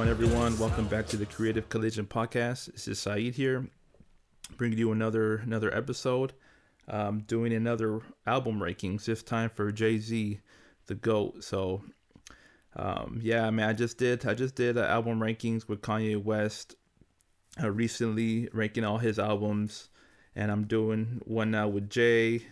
[0.00, 0.58] going, everyone?
[0.58, 2.72] Welcome back to the Creative Collision Podcast.
[2.72, 3.68] This is Saeed here,
[4.56, 6.32] bringing you another another episode.
[6.88, 10.40] Um, doing another album rankings this time for Jay Z,
[10.86, 11.44] the goat.
[11.44, 11.82] So,
[12.76, 16.76] um, yeah, man, I just did I just did album rankings with Kanye West
[17.62, 19.90] uh, recently, ranking all his albums,
[20.34, 22.44] and I'm doing one now with Jay.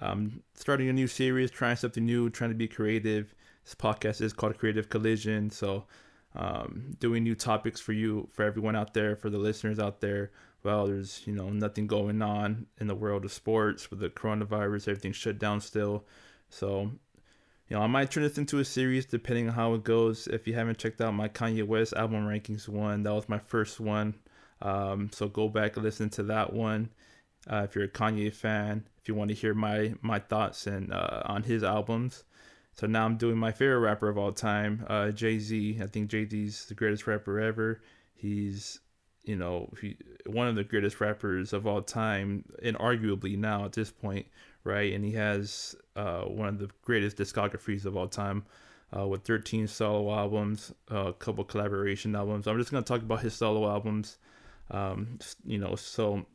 [0.00, 3.34] Um, starting a new series, trying something new, trying to be creative.
[3.64, 5.86] This podcast is called Creative Collision, so
[6.34, 10.30] um, doing new topics for you, for everyone out there, for the listeners out there.
[10.62, 14.88] Well, there's you know nothing going on in the world of sports with the coronavirus,
[14.88, 16.04] everything's shut down still.
[16.48, 16.90] So,
[17.68, 20.26] you know, I might turn this into a series depending on how it goes.
[20.26, 23.80] If you haven't checked out my Kanye West album rankings one, that was my first
[23.80, 24.14] one.
[24.62, 26.90] Um, so go back and listen to that one.
[27.50, 30.92] Uh, if you're a Kanye fan, if you want to hear my my thoughts and
[30.92, 32.24] uh, on his albums.
[32.74, 35.78] So now I'm doing my favorite rapper of all time, uh, Jay Z.
[35.80, 37.80] I think Jay Z's the greatest rapper ever.
[38.14, 38.80] He's,
[39.22, 43.72] you know, he, one of the greatest rappers of all time, and arguably now at
[43.72, 44.26] this point,
[44.64, 44.92] right?
[44.92, 48.44] And he has uh, one of the greatest discographies of all time.
[48.96, 52.46] Uh, with 13 solo albums, a couple collaboration albums.
[52.46, 54.18] I'm just gonna talk about his solo albums.
[54.70, 56.26] Um, you know, so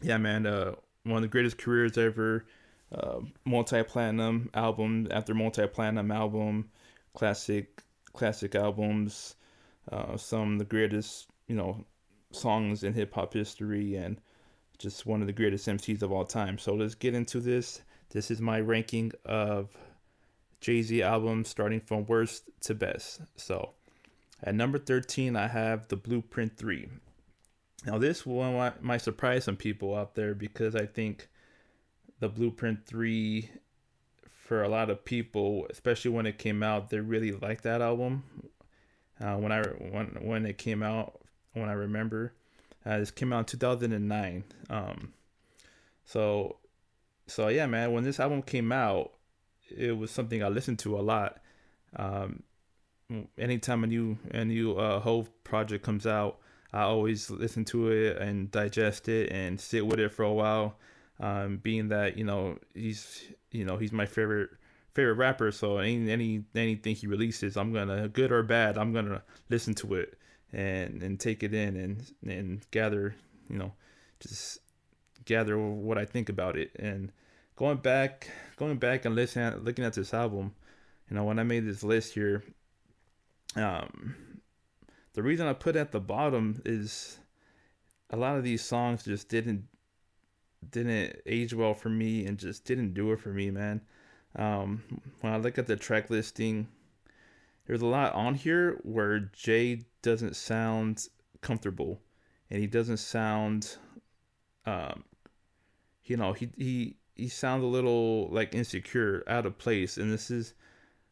[0.00, 2.44] yeah, man, uh, one of the greatest careers ever
[2.92, 6.70] uh, multi-platinum album after multi-platinum album,
[7.14, 9.36] classic classic albums,
[9.92, 11.84] uh, some of the greatest you know
[12.30, 14.20] songs in hip hop history, and
[14.78, 16.56] just one of the greatest MCs of all time.
[16.56, 17.82] So let's get into this.
[18.10, 19.76] This is my ranking of
[20.60, 23.20] Jay Z albums, starting from worst to best.
[23.36, 23.72] So
[24.42, 26.88] at number thirteen, I have the Blueprint Three.
[27.86, 31.28] Now this one might surprise some people out there because I think
[32.20, 33.50] the Blueprint 3
[34.48, 38.24] for a lot of people, especially when it came out, they really liked that album.
[39.20, 41.20] Uh, when I when when it came out,
[41.52, 42.32] when I remember,
[42.86, 44.44] uh, this came out in 2009.
[44.70, 45.12] Um,
[46.04, 46.56] so
[47.26, 49.12] so yeah, man, when this album came out,
[49.76, 51.40] it was something I listened to a lot.
[51.96, 52.42] Um,
[53.36, 56.38] anytime a new a new uh, Hov project comes out,
[56.72, 60.76] I always listen to it and digest it and sit with it for a while
[61.20, 64.50] um, being that you know he's you know he's my favorite
[64.94, 65.50] favorite rapper.
[65.52, 69.94] So any any anything he releases, I'm gonna good or bad, I'm gonna listen to
[69.94, 70.18] it
[70.52, 73.14] and and take it in and and gather
[73.50, 73.72] you know
[74.20, 74.58] just
[75.24, 76.70] gather what I think about it.
[76.78, 77.12] And
[77.56, 80.54] going back going back and listening looking at this album,
[81.10, 82.42] you know when I made this list here,
[83.56, 84.16] um,
[85.14, 87.18] the reason I put at the bottom is
[88.10, 89.64] a lot of these songs just didn't
[90.70, 93.80] didn't age well for me and just didn't do it for me, man.
[94.36, 94.82] Um,
[95.20, 96.68] when I look at the track listing,
[97.66, 101.08] there's a lot on here where Jay doesn't sound
[101.40, 102.00] comfortable
[102.50, 103.76] and he doesn't sound
[104.66, 105.04] um
[106.04, 110.30] you know he he he sounds a little like insecure out of place and this
[110.30, 110.54] is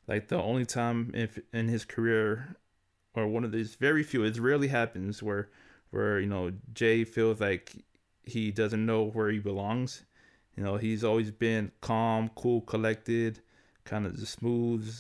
[0.09, 2.57] like the only time if in his career
[3.15, 5.49] or one of these very few it rarely happens where
[5.91, 7.85] where you know jay feels like
[8.27, 10.05] he doesn't know where he belongs.
[10.57, 13.41] You know, he's always been calm, cool, collected,
[13.85, 14.93] kind of the smooth,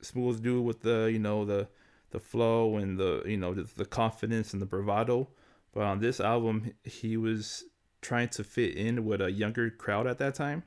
[0.00, 1.68] smooth dude with the you know the
[2.10, 5.28] the flow and the you know the, the confidence and the bravado.
[5.72, 7.64] But on this album, he was
[8.00, 10.62] trying to fit in with a younger crowd at that time,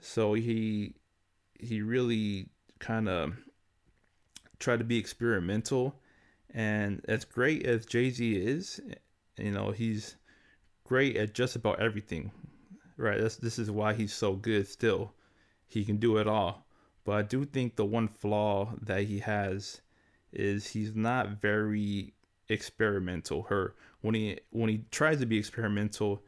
[0.00, 0.94] so he
[1.58, 2.48] he really
[2.78, 3.34] kind of
[4.58, 6.00] tried to be experimental.
[6.54, 8.80] And as great as Jay Z is,
[9.36, 10.16] you know, he's
[10.86, 12.30] great at just about everything.
[12.96, 13.20] Right.
[13.20, 15.12] That's, this is why he's so good still.
[15.66, 16.66] He can do it all.
[17.04, 19.80] But I do think the one flaw that he has
[20.32, 22.14] is he's not very
[22.48, 23.42] experimental.
[23.42, 26.22] Her when he when he tries to be experimental,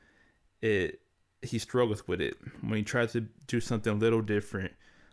[0.62, 1.00] it
[1.42, 2.36] he struggles with it.
[2.60, 4.72] When he tries to do something a little different,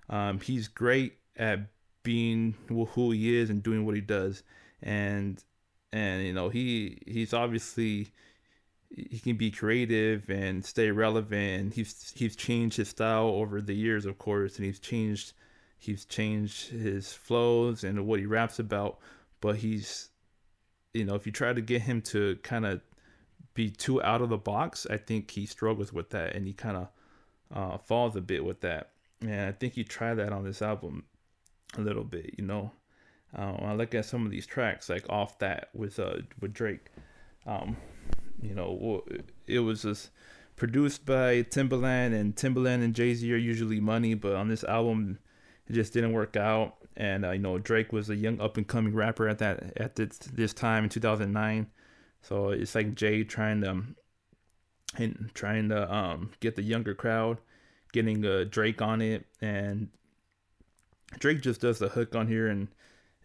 [0.09, 1.59] um, he's great at
[2.03, 4.43] being who he is and doing what he does.
[4.83, 5.43] And
[5.91, 8.09] and you know he he's obviously
[8.95, 11.73] he can be creative and stay relevant.
[11.73, 15.33] He's he's changed his style over the years, of course, and he's changed
[15.77, 18.99] he's changed his flows and what he raps about.
[19.41, 20.09] But he's
[20.93, 22.81] you know, if you try to get him to kind of
[23.53, 26.77] be too out of the box, I think he struggles with that and he kind
[26.77, 26.87] of
[27.53, 28.91] uh, falls a bit with that.
[29.21, 31.03] And I think he tried that on this album
[31.77, 32.71] a little bit, you know.
[33.35, 36.53] Uh, when I look at some of these tracks, like off that with uh with
[36.53, 36.85] Drake,
[37.45, 37.77] um,
[38.41, 39.03] you know,
[39.47, 40.09] it was just
[40.55, 45.19] produced by Timbaland, and Timbaland and Jay Z are usually money, but on this album,
[45.67, 46.75] it just didn't work out.
[46.97, 49.95] and uh, you know Drake was a young up and coming rapper at that at
[49.95, 51.67] this this time in 2009.
[52.21, 53.83] So it's like Jay trying to
[54.97, 57.39] and trying to um get the younger crowd,
[57.91, 59.89] getting uh, Drake on it, and
[61.19, 62.67] Drake just does the hook on here, and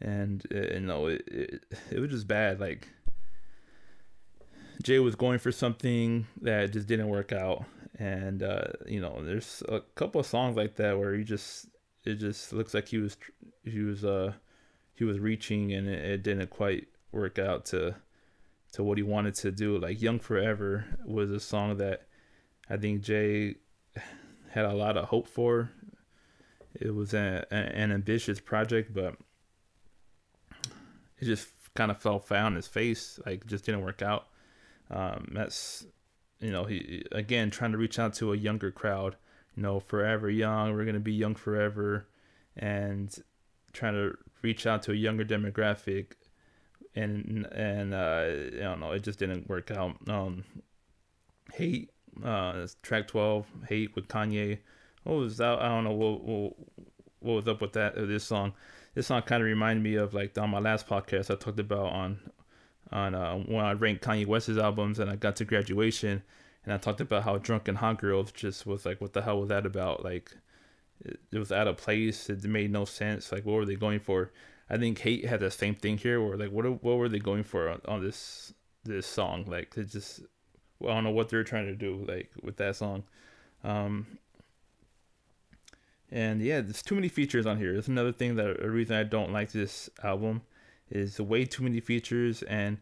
[0.00, 2.60] and uh, you know it, it it was just bad.
[2.60, 2.88] Like
[4.82, 7.64] Jay was going for something that just didn't work out,
[7.98, 11.66] and uh, you know there's a couple of songs like that where he just
[12.04, 13.16] it just looks like he was
[13.64, 14.32] he was uh
[14.94, 17.94] he was reaching and it, it didn't quite work out to
[18.72, 19.78] to what he wanted to do.
[19.78, 22.06] Like Young Forever was a song that
[22.68, 23.56] I think Jay
[24.50, 25.70] had a lot of hope for.
[26.74, 29.16] It was a, a, an ambitious project, but
[31.18, 33.18] it just kind of fell flat on his face.
[33.26, 34.28] Like just didn't work out.
[34.90, 35.86] Um, that's
[36.40, 39.16] you know he again trying to reach out to a younger crowd.
[39.56, 40.74] You know, forever young.
[40.74, 42.06] We're gonna be young forever,
[42.56, 43.14] and
[43.72, 46.12] trying to reach out to a younger demographic
[46.94, 49.96] and and uh, I don't know, it just didn't work out.
[50.08, 50.44] Um,
[51.54, 51.90] hate,
[52.24, 54.58] uh, track twelve, hate with Kanye.
[55.04, 55.60] What was that?
[55.60, 56.52] I don't know what what,
[57.20, 57.94] what was up with that.
[57.94, 58.54] This song,
[58.94, 61.92] this song kind of reminded me of like on my last podcast I talked about
[61.92, 62.18] on
[62.92, 66.22] on uh, when I ranked Kanye West's albums and I got to graduation
[66.64, 69.48] and I talked about how Drunken Hot Girls just was like, what the hell was
[69.48, 70.04] that about?
[70.04, 70.36] Like,
[71.00, 72.28] it, was out of place.
[72.28, 73.32] It made no sense.
[73.32, 74.30] Like, what were they going for?
[74.68, 77.44] I think Hate had the same thing here, where like, what what were they going
[77.44, 78.52] for on, on this
[78.84, 79.46] this song?
[79.48, 80.20] Like, it just
[80.82, 83.04] I don't know what they're trying to do like with that song.
[83.64, 84.06] Um,
[86.10, 87.74] and yeah, there's too many features on here.
[87.74, 90.42] That's another thing that a reason I don't like this album
[90.90, 92.42] is way too many features.
[92.42, 92.78] And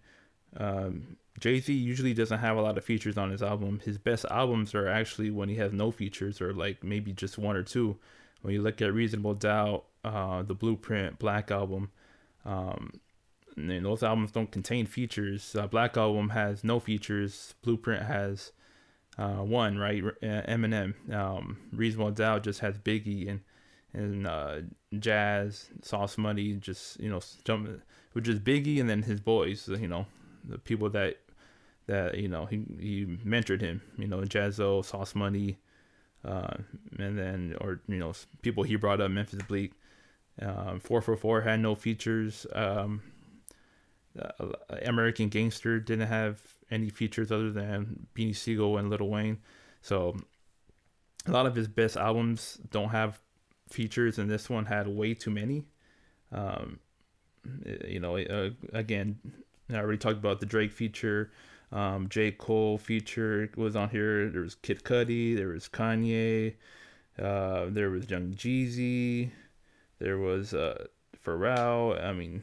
[0.56, 3.80] um, Jay Z usually doesn't have a lot of features on his album.
[3.84, 7.56] His best albums are actually when he has no features or like maybe just one
[7.56, 7.96] or two.
[8.42, 11.90] When you look at Reasonable Doubt, uh, the Blueprint Black album.
[12.44, 13.00] Um,
[13.56, 15.56] and those albums don't contain features.
[15.56, 17.54] Uh, Black album has no features.
[17.62, 18.52] Blueprint has
[19.18, 20.02] uh, one, right?
[20.22, 20.94] Eminem.
[21.12, 23.40] Um, Reasonable Doubt just has Biggie and
[23.92, 24.60] and uh,
[24.98, 27.68] Jazz, Sauce Money, just you know, jump,
[28.12, 29.68] which is Biggie and then his boys.
[29.68, 30.06] You know,
[30.44, 31.18] the people that
[31.86, 33.82] that you know he he mentored him.
[33.96, 35.58] You know, Jaz-O, Sauce Money,
[36.24, 36.56] uh,
[36.98, 38.12] and then or you know
[38.42, 39.72] people he brought up, Memphis Bleek.
[40.40, 42.46] Um, 444 had no features.
[42.52, 43.02] Um,
[44.18, 44.52] uh,
[44.82, 46.40] American Gangster didn't have
[46.70, 49.38] any features other than Beanie Sigel and Lil Wayne.
[49.82, 50.16] So
[51.26, 53.20] a lot of his best albums don't have
[53.68, 55.66] features, and this one had way too many.
[56.32, 56.80] Um,
[57.86, 59.18] you know, uh, again,
[59.70, 61.30] I already talked about the Drake feature.
[61.70, 62.30] Um, J.
[62.30, 64.30] Cole feature was on here.
[64.30, 65.36] There was Kid Cudi.
[65.36, 66.54] There was Kanye.
[67.18, 69.30] Uh, there was Young Jeezy.
[69.98, 70.86] There was uh,
[71.24, 72.02] Pharrell.
[72.02, 72.42] I mean,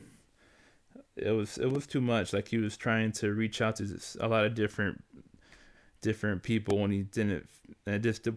[1.16, 2.33] it was it was too much.
[2.33, 5.04] Like he was trying to reach out to a lot of different
[6.01, 7.50] different people when he didn't.
[7.86, 8.28] And it just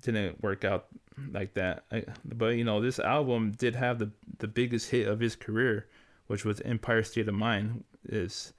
[0.00, 0.86] didn't work out
[1.32, 1.84] like that.
[2.24, 5.88] But you know, this album did have the the biggest hit of his career,
[6.26, 7.84] which was Empire State of Mind.
[8.04, 8.52] Is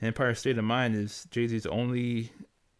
[0.00, 2.32] Empire State of Mind is Jay Z's only.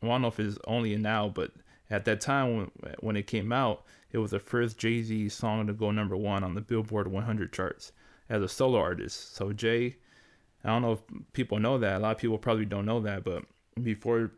[0.03, 1.53] Well, I don't know if it's only now, but
[1.91, 5.67] at that time when, when it came out, it was the first Jay Z song
[5.67, 7.93] to go number one on the Billboard 100 charts
[8.29, 9.35] as a solo artist.
[9.35, 9.97] So Jay,
[10.63, 11.97] I don't know if people know that.
[11.97, 13.45] A lot of people probably don't know that, but
[13.83, 14.33] before,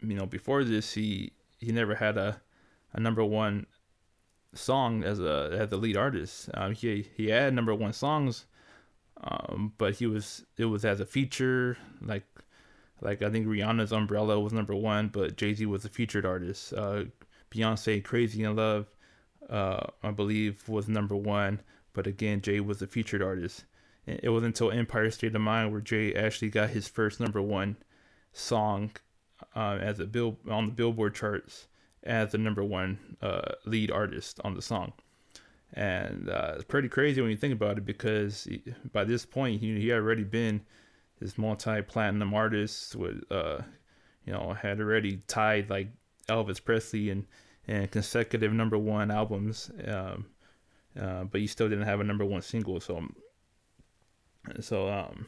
[0.00, 2.40] you know, before this, he he never had a
[2.92, 3.66] a number one
[4.56, 6.50] song as a as the lead artist.
[6.54, 8.46] Um, he he had number one songs,
[9.22, 12.24] um, but he was it was as a feature like
[13.00, 16.72] like I think Rihanna's Umbrella was number one, but Jay Z was a featured artist.
[16.72, 17.04] Uh,
[17.50, 18.86] Beyonce Crazy in Love,
[19.48, 21.60] uh, I believe, was number one.
[21.92, 23.64] But again, Jay was a featured artist.
[24.06, 27.76] It was until Empire State of Mind where Jay actually got his first number one
[28.32, 28.92] song
[29.54, 31.66] uh, as a bill on the Billboard charts
[32.06, 34.92] as the number one uh, lead artist on the song.
[35.74, 39.60] And uh, it's pretty crazy when you think about it because he, by this point
[39.60, 40.62] he, he already been
[41.20, 43.58] this multi-platinum artist with uh,
[44.24, 45.88] you know had already tied like
[46.28, 47.26] Elvis Presley and
[47.68, 50.26] and consecutive number one albums, um,
[51.00, 52.78] uh, but he still didn't have a number one single.
[52.80, 53.02] So,
[54.60, 55.26] so um,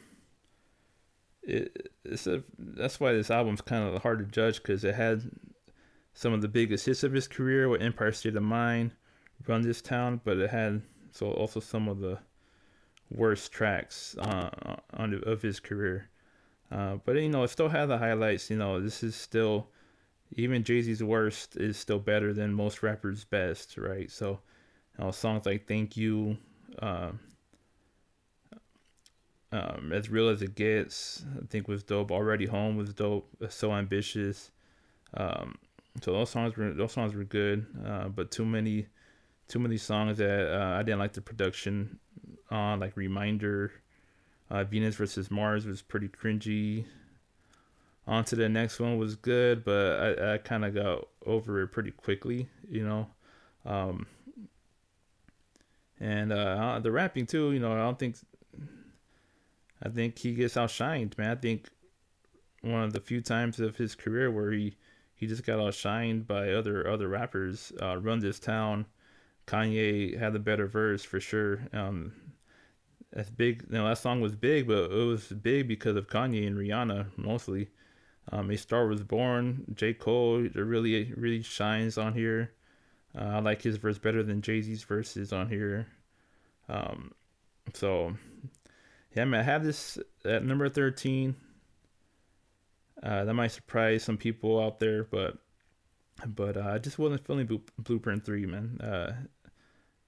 [1.42, 5.28] it, it's a, that's why this album's kind of hard to judge because it had
[6.18, 8.90] some of the biggest hits of his career with Empire State of Mind,
[9.46, 10.82] Run This Town, but it had
[11.12, 12.18] so also some of the
[13.08, 14.50] worst tracks uh,
[14.94, 16.10] on of his career.
[16.72, 18.50] Uh, but you know, it still had the highlights.
[18.50, 19.68] You know, this is still
[20.32, 24.10] even Jay Z's worst is still better than most rappers' best, right?
[24.10, 24.40] So,
[24.98, 26.36] you know, songs like "Thank You,"
[26.80, 27.20] Um,
[29.52, 32.10] um, as real as it gets, I think was dope.
[32.10, 33.28] Already home was dope.
[33.50, 34.50] So ambitious.
[35.14, 35.54] Um,
[36.02, 38.86] so those songs were those songs were good, uh, but too many,
[39.48, 41.98] too many songs that uh, I didn't like the production
[42.50, 42.80] on.
[42.80, 43.72] Like Reminder,
[44.50, 46.84] uh, Venus versus Mars was pretty cringy.
[48.06, 51.68] On to the next one was good, but I, I kind of got over it
[51.68, 53.06] pretty quickly, you know.
[53.66, 54.06] Um,
[56.00, 58.16] and uh, the rapping too, you know, I don't think
[59.82, 61.30] I think he gets outshined, man.
[61.30, 61.68] I think
[62.62, 64.76] one of the few times of his career where he
[65.18, 67.72] he just got outshined by other other rappers.
[67.82, 68.86] Uh, Run This Town,
[69.48, 71.66] Kanye had the better verse for sure.
[71.72, 72.12] Um,
[73.12, 73.64] that's big.
[73.68, 77.68] You that song was big, but it was big because of Kanye and Rihanna mostly.
[78.30, 82.52] Um, A Star Was Born, J Cole, it really really shines on here.
[83.18, 85.88] Uh, I like his verse better than Jay Z's verses on here.
[86.68, 87.12] Um,
[87.74, 88.14] so
[89.16, 91.34] yeah, I, man, I have this at number 13.
[93.02, 95.38] Uh, that might surprise some people out there, but
[96.26, 98.80] but uh, I just wasn't feeling Blueprint 3, man.
[98.80, 99.12] Uh,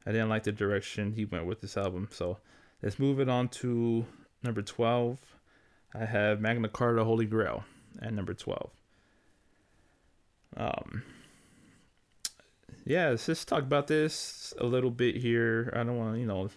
[0.07, 2.09] I didn't like the direction he went with this album.
[2.11, 2.39] So
[2.83, 4.07] let's move it on to
[4.43, 5.19] number 12.
[5.95, 7.65] I have Magna Carta Holy Grail
[8.03, 8.71] at number 12.
[10.57, 11.03] Um,
[12.85, 15.73] yeah, let's just talk about this a little bit here.
[15.77, 16.51] I don't want to, you know,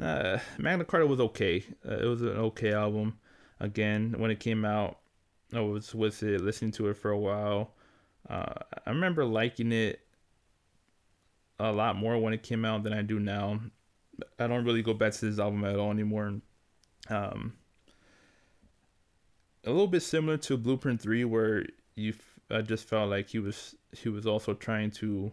[0.00, 1.64] uh, Magna Carta was okay.
[1.86, 3.18] Uh, it was an okay album.
[3.60, 4.98] Again, when it came out,
[5.52, 7.74] I was with it, listening to it for a while.
[8.28, 8.54] Uh,
[8.86, 10.00] I remember liking it
[11.58, 13.60] a lot more when it came out than I do now.
[14.38, 16.40] I don't really go back to this album at all anymore.
[17.08, 17.54] Um,
[19.64, 22.14] a little bit similar to Blueprint Three, where you,
[22.50, 25.32] I just felt like he was he was also trying to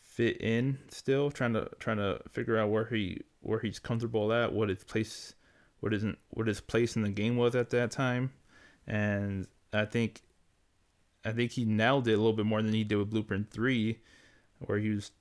[0.00, 4.52] fit in still, trying to trying to figure out where he where he's comfortable at,
[4.52, 5.34] what his place,
[5.80, 8.32] what isn't, what his place in the game was at that time,
[8.86, 10.22] and I think,
[11.24, 14.00] I think he nailed it a little bit more than he did with Blueprint Three,
[14.58, 15.12] where he was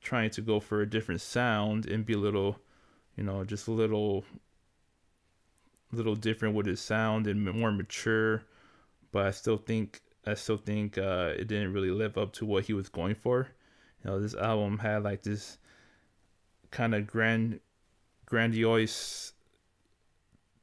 [0.00, 2.58] trying to go for a different sound and be a little,
[3.16, 4.24] you know, just a little,
[5.92, 8.42] little different with his sound and more mature,
[9.12, 12.64] but I still think I still think uh, it didn't really live up to what
[12.64, 13.48] he was going for.
[14.04, 15.58] You know, this album had like this
[16.70, 17.60] kind of grand
[18.26, 19.32] grandiose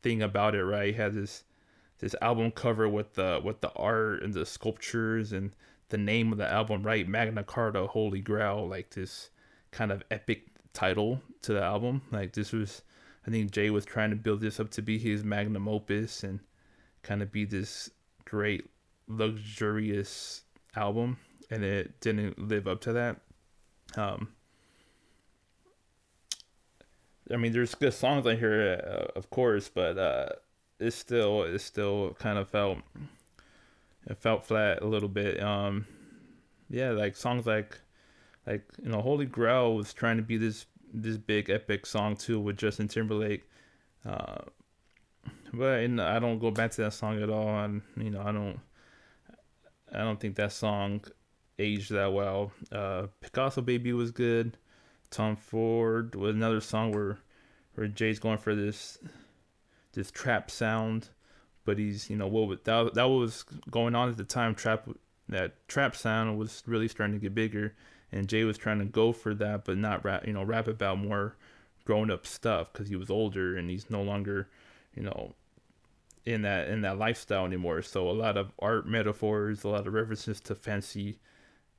[0.02, 0.88] thing about it, right?
[0.88, 1.44] He had this
[2.00, 5.56] this album cover with the with the art and the sculptures and
[5.90, 7.08] the name of the album, right?
[7.08, 9.30] Magna Carta, Holy Grail, like this
[9.72, 12.02] kind of epic title to the album.
[12.12, 12.82] Like this was,
[13.26, 16.40] I think Jay was trying to build this up to be his magnum opus and
[17.04, 17.90] kind of be this
[18.26, 18.70] great
[19.08, 20.44] luxurious
[20.76, 21.18] album,
[21.50, 23.22] and it didn't live up to that.
[23.96, 24.30] Um,
[27.32, 30.30] I mean, there's good songs on here, uh, of course, but uh,
[30.80, 32.80] it still it still kind of felt
[34.08, 35.42] it felt flat a little bit.
[35.42, 35.86] Um,
[36.70, 37.80] yeah, like songs like
[38.46, 42.40] like you know, Holy Grail was trying to be this this big epic song too
[42.40, 43.50] with Justin Timberlake.
[44.06, 44.38] Uh,
[45.54, 48.32] but know, I don't go back to that song at all, and you know, I
[48.32, 48.60] don't
[49.94, 51.02] I don't think that song
[51.60, 52.52] aged that well.
[52.72, 54.58] Uh, Picasso Baby was good.
[55.10, 57.18] Tom Ford was another song where
[57.76, 58.98] where Jay's going for this
[59.94, 61.10] this trap sound,
[61.66, 64.56] but he's you know what that that was going on at the time.
[64.56, 64.90] Trap
[65.30, 67.76] that trap sound was really starting to get bigger,
[68.12, 71.00] and Jay was trying to go for that, but not rap you know rap about
[71.00, 71.36] more
[71.86, 74.50] grown up stuff because he was older and he's no longer
[74.94, 75.34] you know
[76.26, 77.82] in that in that lifestyle anymore.
[77.82, 81.20] So a lot of art metaphors, a lot of references to fancy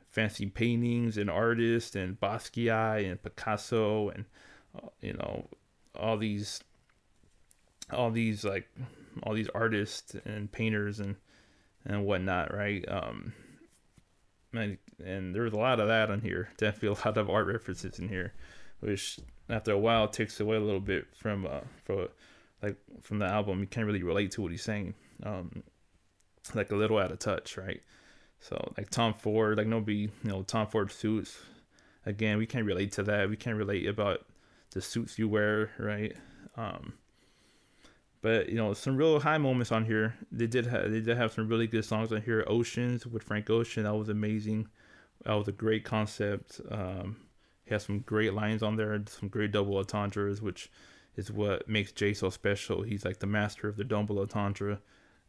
[0.09, 4.25] fancy paintings and artists and Basquiat and Picasso and
[4.75, 5.49] uh, you know
[5.95, 6.61] all these
[7.93, 8.69] all these like
[9.23, 11.17] all these artists and painters and
[11.85, 12.85] and whatnot, right?
[12.89, 13.33] Um,
[14.53, 16.51] and, and there's a lot of that on here.
[16.57, 18.33] Definitely a lot of art references in here,
[18.81, 19.19] which
[19.49, 22.09] after a while takes away a little bit from uh from
[22.63, 23.61] like from the album.
[23.61, 24.95] You can't really relate to what he's saying.
[25.23, 25.63] Um,
[26.55, 27.83] like a little out of touch, right?
[28.41, 31.39] So like Tom Ford, like nobody, you know, Tom Ford suits.
[32.07, 33.29] Again, we can't relate to that.
[33.29, 34.25] We can't relate about
[34.71, 36.17] the suits you wear, right?
[36.57, 36.95] Um,
[38.21, 40.15] but you know, some real high moments on here.
[40.33, 42.45] They did have they did have some really good songs on here.
[42.47, 44.69] Oceans with Frank Ocean, that was amazing.
[45.25, 46.61] That was a great concept.
[46.71, 47.17] Um,
[47.65, 50.71] he has some great lines on there, some great double entendres, which
[51.17, 52.83] is what makes Jay so special.
[52.83, 54.81] He's like the master of the double entendre.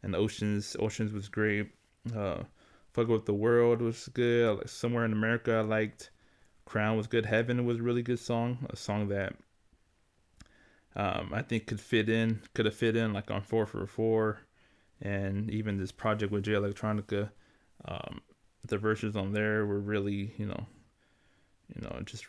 [0.02, 1.66] And Oceans, Oceans was great.
[2.16, 2.44] Uh,
[2.92, 4.68] Fuck with the World was good.
[4.68, 6.10] Somewhere in America, I liked.
[6.64, 7.26] Crown was good.
[7.26, 8.66] Heaven was a really good song.
[8.70, 9.34] A song that
[10.96, 14.40] um, I think could fit in, could have fit in like on four for four,
[15.00, 17.30] and even this project with Jay Electronica,
[17.84, 18.20] um,
[18.66, 20.66] the verses on there were really, you know,
[21.74, 22.26] you know, just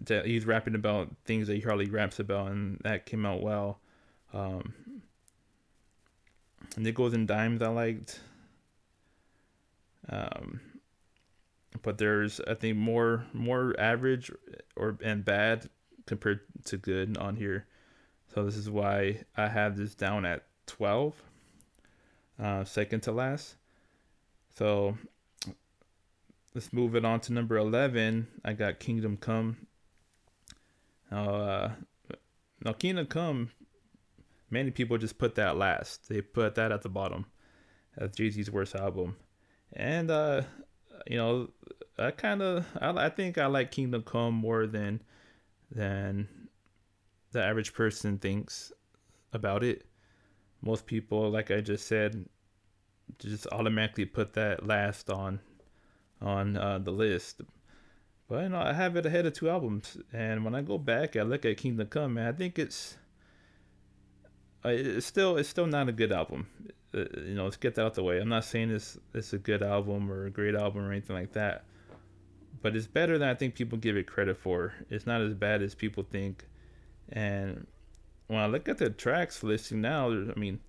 [0.00, 3.80] that he's rapping about things that he hardly raps about, and that came out well.
[4.32, 4.74] Um,
[6.76, 8.20] Nickels and Dimes I liked.
[10.08, 10.60] Um,
[11.82, 14.30] but there's I think more more average
[14.76, 15.68] or and bad
[16.06, 17.66] compared to good on here.
[18.34, 21.14] So this is why I have this down at 12,
[22.42, 23.56] uh, second to last.
[24.56, 24.96] So
[26.54, 28.26] let's move it on to number 11.
[28.44, 29.66] I got Kingdom Come.
[31.10, 31.72] Now, uh,
[32.64, 33.50] now Kingdom Come,
[34.50, 36.08] many people just put that last.
[36.08, 37.26] They put that at the bottom.
[37.96, 39.16] That's Jay Z's worst album.
[39.72, 40.42] And, uh,
[41.06, 41.50] you know,
[41.98, 45.02] I kind of, I, I think I like Kingdom Come more than
[45.70, 46.28] than
[47.32, 48.72] the average person thinks
[49.32, 49.84] about it.
[50.62, 52.26] Most people, like I just said,
[53.18, 55.40] just automatically put that last on
[56.22, 57.42] on uh, the list.
[58.28, 61.16] But you know, I have it ahead of two albums, and when I go back,
[61.16, 62.96] I look at Kingdom Come, man, I think it's
[64.64, 66.46] uh, it's still it's still not a good album.
[66.94, 68.18] Uh, you know, let's get that out the way.
[68.18, 71.32] I'm not saying it's it's a good album or a great album or anything like
[71.32, 71.64] that
[72.64, 74.72] but it's better than I think people give it credit for.
[74.88, 76.48] It's not as bad as people think.
[77.10, 77.66] And
[78.26, 80.60] when I look at the tracks listing now, I mean,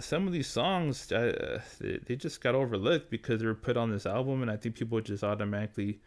[0.00, 4.04] some of these songs uh, they, just got overlooked because they were put on this
[4.04, 6.00] album, and I think people just automatically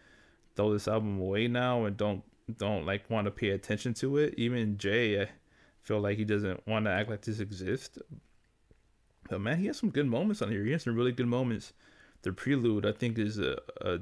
[0.57, 2.21] throw this album away now and don't
[2.57, 4.33] don't like want to pay attention to it.
[4.35, 5.29] Even Jay, I
[5.81, 7.97] feel like he doesn't want to act like this exists.
[9.29, 10.65] But man, he has some good moments on here.
[10.65, 11.71] He has some really good moments
[12.21, 13.99] the prelude I think is a a,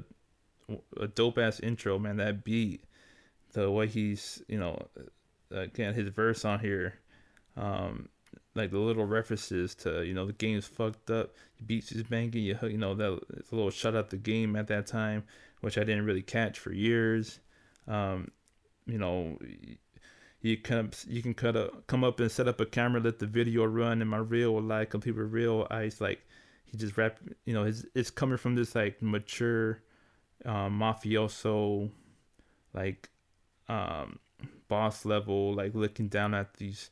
[1.00, 2.16] a dope ass intro, man.
[2.16, 2.84] That beat,
[3.52, 4.88] the way he's you know,
[5.50, 6.98] again his verse on here,
[7.56, 8.08] um,
[8.54, 11.34] like the little references to you know the game's fucked up,
[11.66, 14.68] beats is banging, you you know that it's a little shut up the game at
[14.68, 15.24] that time,
[15.60, 17.40] which I didn't really catch for years.
[17.86, 18.30] Um,
[18.86, 19.38] you know,
[20.40, 23.26] you can you can cut a, come up and set up a camera, let the
[23.26, 26.26] video run, and my real like computer real eyes like
[26.70, 29.82] he just rap you know his it's coming from this like mature
[30.44, 31.90] um, mafioso
[32.74, 33.08] like
[33.68, 34.18] um,
[34.68, 36.90] boss level like looking down at these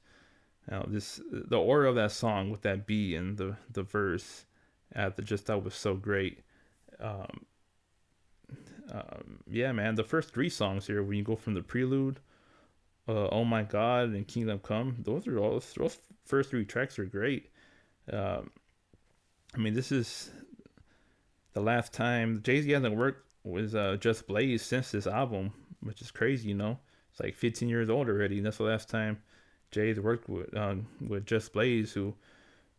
[0.71, 4.47] you know this the aura of that song with that B and the the verse
[4.93, 6.41] at the just that was so great.
[7.01, 7.45] Um,
[8.91, 12.21] um, yeah man the first three songs here when you go from the prelude
[13.09, 17.05] uh, oh my god and kingdom come those are all those first three tracks are
[17.05, 17.51] great.
[18.13, 18.51] Um,
[19.57, 20.31] I mean, this is
[21.55, 26.03] the last time Jay Z hasn't worked with uh, Just Blaze since this album, which
[26.03, 26.79] is crazy, you know.
[27.11, 29.23] It's like 15 years old already, and that's the last time
[29.71, 32.15] Jay's worked with um, with Just Blaze, who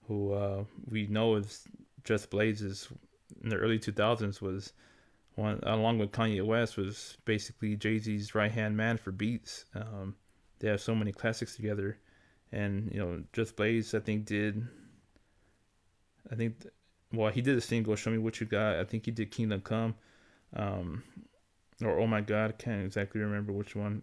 [0.07, 1.63] who uh, we know is
[2.03, 2.87] Just Blaze is
[3.43, 4.73] in the early 2000s was
[5.35, 9.65] one along with Kanye West was basically Jay Z's right hand man for beats.
[9.73, 10.15] Um,
[10.59, 11.97] they have so many classics together,
[12.51, 14.67] and you know Just Blaze I think did
[16.31, 16.65] I think,
[17.13, 18.77] well, he did a single, Show Me What You Got.
[18.77, 19.95] I think he did Kingdom Come.
[20.55, 21.03] Um,
[21.83, 24.01] or Oh My God, I can't exactly remember which one.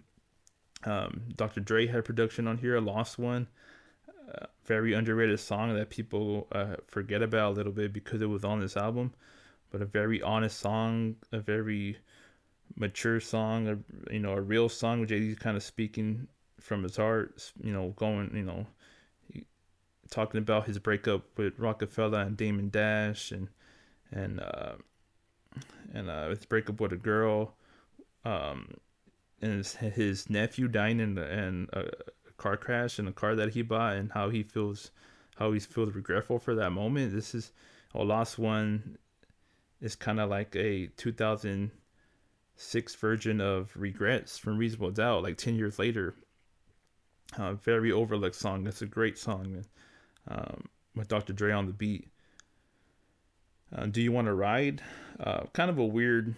[0.85, 1.61] Um, Dr.
[1.61, 3.49] Dre had production on here, a lost one.
[4.33, 8.45] Uh, very underrated song that people uh, forget about a little bit because it was
[8.45, 9.13] on this album.
[9.71, 11.99] But a very honest song, a very
[12.77, 15.07] mature song, a, you know, a real song.
[15.07, 16.29] Jay Z kind of speaking
[16.61, 18.67] from his heart, you know, going, you know,
[20.11, 23.49] talking about his breakup with Roc-A-Fella and Damon Dash and
[24.13, 24.75] and uh,
[25.93, 27.55] and uh, his breakup with a girl,
[28.25, 28.75] um,
[29.41, 31.85] and his, his nephew dying in, in a
[32.37, 34.91] car crash in a car that he bought, and how he feels
[35.37, 37.13] how he feels regretful for that moment.
[37.13, 37.53] This is
[37.95, 38.99] a lost one.
[39.81, 45.79] Is kind of like a 2006 version of Regrets from Reasonable Doubt, like 10 years
[45.79, 46.15] later.
[47.37, 48.67] Uh, very overlooked song.
[48.67, 49.65] It's a great song, man
[50.29, 51.33] um, with Dr.
[51.33, 52.09] Dre on the beat.
[53.75, 54.83] Uh, Do You Want to Ride?
[55.19, 56.35] Uh, kind of a weird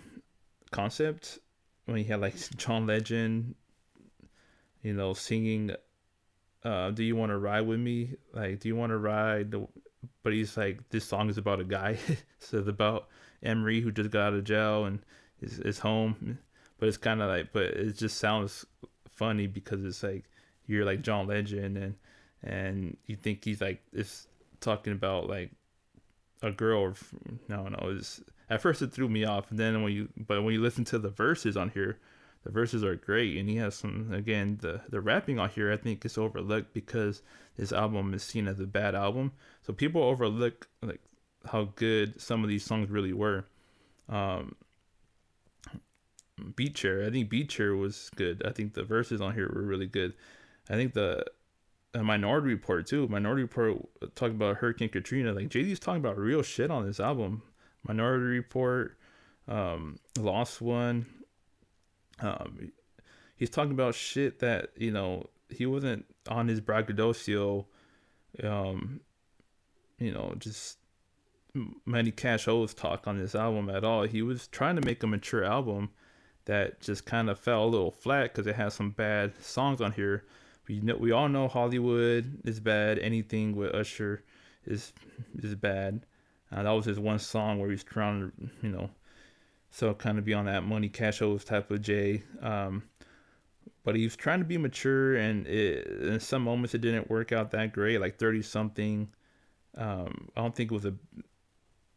[0.70, 1.38] concept
[1.87, 3.55] when you had like John Legend,
[4.83, 5.72] you know, singing
[6.64, 8.14] uh, Do You Want to Ride With Me?
[8.33, 9.55] Like, do you want to ride?
[10.22, 11.99] But he's like, this song is about a guy.
[12.38, 13.09] so it's about
[13.42, 15.01] Emory who just got out of jail and
[15.40, 16.38] is, is home.
[16.79, 18.66] But it's kind of like, but it just sounds
[19.09, 20.25] funny because it's like,
[20.66, 21.94] you're like John Legend and
[22.46, 24.26] and you think he's like it's
[24.61, 25.50] talking about like
[26.42, 26.94] a girl or
[27.48, 30.54] no no it's at first it threw me off and then when you but when
[30.54, 31.98] you listen to the verses on here
[32.46, 35.76] the verses are great, and he has some again the the rapping on here I
[35.76, 37.22] think is overlooked because
[37.56, 39.32] this album is seen as a bad album,
[39.62, 41.00] so people overlook like
[41.44, 43.46] how good some of these songs really were.
[44.09, 44.54] Um,
[46.54, 48.40] Beach Chair, I think Beach Chair was good.
[48.46, 50.14] I think the verses on here were really good.
[50.70, 51.24] I think the
[52.02, 53.09] Minority Report too.
[53.09, 53.76] Minority Report
[54.14, 55.32] talking about Hurricane Katrina.
[55.32, 57.42] Like Z's talking about real shit on this album.
[57.87, 58.98] Minority Report,
[59.48, 61.06] um, Lost One.
[62.20, 62.72] Um,
[63.37, 67.66] he's talking about shit that you know he wasn't on his braggadocio.
[68.42, 69.00] Um,
[69.98, 70.78] you know, just
[71.87, 74.02] many cash O's talk on this album at all.
[74.02, 75.90] He was trying to make a mature album
[76.44, 79.92] that just kind of fell a little flat because it has some bad songs on
[79.92, 80.24] here
[80.68, 82.98] we know we all know Hollywood is bad.
[82.98, 84.24] Anything with Usher
[84.64, 84.92] is
[85.38, 86.07] is bad.
[86.52, 88.90] Uh, that was his one song where he's trying to, you know,
[89.70, 92.22] so kind of be on that money cash O's type of Jay.
[92.40, 92.85] Um,
[93.85, 97.33] but he was trying to be mature, and it, in some moments it didn't work
[97.33, 98.00] out that great.
[98.00, 99.09] Like thirty something,
[99.76, 100.94] um, I don't think it was a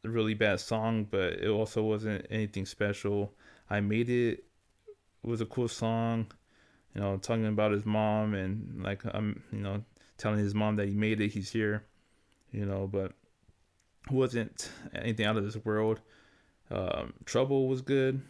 [0.04, 3.34] really bad song, but it also wasn't anything special.
[3.70, 4.46] I made it
[5.24, 6.28] was a cool song
[6.96, 9.84] you know, talking about his mom and like I'm, you know,
[10.18, 11.86] telling his mom that he made it, he's here,
[12.52, 13.14] you know, but
[14.10, 16.02] wasn't anything out of this world.
[16.72, 18.22] Um, Trouble was good.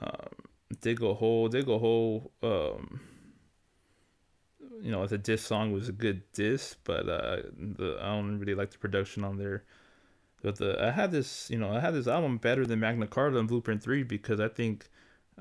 [0.00, 0.28] Um,
[0.80, 3.00] Dig a Hole, Dig a Hole, um,
[4.80, 8.54] you know, the diss song was a good diss, but uh, the, I don't really
[8.54, 9.64] like the production on there.
[10.42, 13.38] But the I had this, you know, I had this album better than Magna Carta
[13.38, 14.88] and Blueprint Three because I think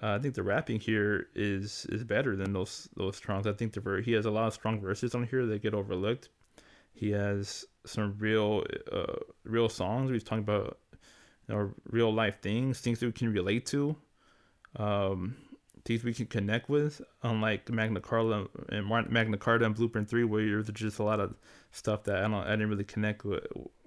[0.01, 3.47] uh, I think the rapping here is is better than those those strongs.
[3.47, 6.29] I think the he has a lot of strong verses on here that get overlooked.
[6.93, 10.11] He has some real uh, real songs.
[10.11, 10.77] He's talking about
[11.47, 13.95] you know, real life things, things that we can relate to,
[14.75, 15.35] um,
[15.85, 17.01] things we can connect with.
[17.23, 21.33] Unlike Magna Carta and Magna Carta and Blueprint Three, where there's just a lot of
[21.71, 23.45] stuff that I don't I didn't really connect with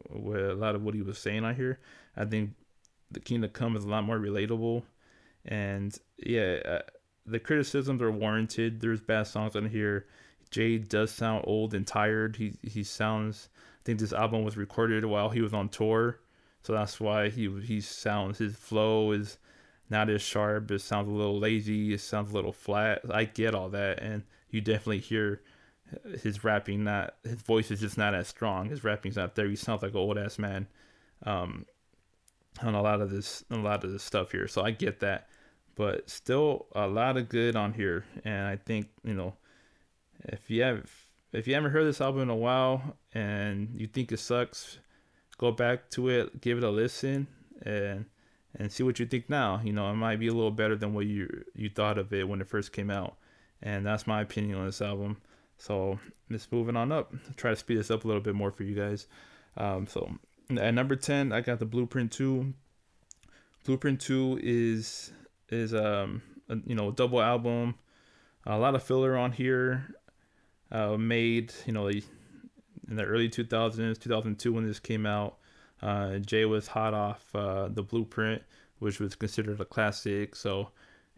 [0.09, 1.79] with a lot of what he was saying on here.
[2.17, 2.51] I think
[3.13, 4.83] the Kingdom Come is a lot more relatable
[5.51, 6.79] and yeah, uh,
[7.27, 8.81] the criticisms are warranted.
[8.81, 10.07] There's bad songs on here.
[10.51, 12.37] Jay does sound old and tired.
[12.37, 13.51] He he sounds.
[13.55, 16.21] I think this album was recorded while he was on tour,
[16.63, 18.39] so that's why he he sounds.
[18.39, 19.39] His flow is
[19.91, 20.71] not as sharp.
[20.71, 21.93] It sounds a little lazy.
[21.93, 23.03] It sounds a little flat.
[23.13, 25.43] I get all that, and you definitely hear
[26.23, 26.85] his rapping.
[26.85, 28.69] Not his voice is just not as strong.
[28.71, 29.49] His rapping's not there.
[29.49, 30.69] He sounds like an old ass man.
[31.25, 31.67] Um,
[32.63, 34.49] on a lot of this, a lot of this stuff here.
[34.49, 35.29] So I get that
[35.81, 38.05] but still a lot of good on here.
[38.23, 39.33] And I think you know,
[40.25, 40.91] if you have
[41.33, 44.77] if you haven't heard this album in a while and you think it sucks,
[45.39, 47.29] go back to it, give it a listen,
[47.63, 48.05] and
[48.59, 49.63] and see what you think now.
[49.65, 52.29] You know, it might be a little better than what you you thought of it
[52.29, 53.17] when it first came out.
[53.63, 55.17] And that's my opinion on this album.
[55.57, 57.15] So let's moving on up.
[57.37, 59.07] try to speed this up a little bit more for you guys.
[59.57, 60.11] Um, so
[60.59, 62.53] at number ten, I got the Blueprint Two.
[63.65, 65.13] Blueprint Two is
[65.51, 67.75] is um a, you know double album,
[68.47, 69.95] a lot of filler on here,
[70.73, 71.89] uh, made you know
[72.91, 75.39] in the early 2000s, 2002 when this came out.
[75.81, 78.43] Uh, Jay was hot off uh, the Blueprint,
[78.81, 80.35] which was considered a classic.
[80.37, 80.71] So,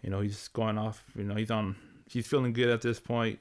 [0.03, 1.03] you know, he's going off.
[1.17, 1.77] You know, he's on.
[2.07, 3.41] He's feeling good at this point.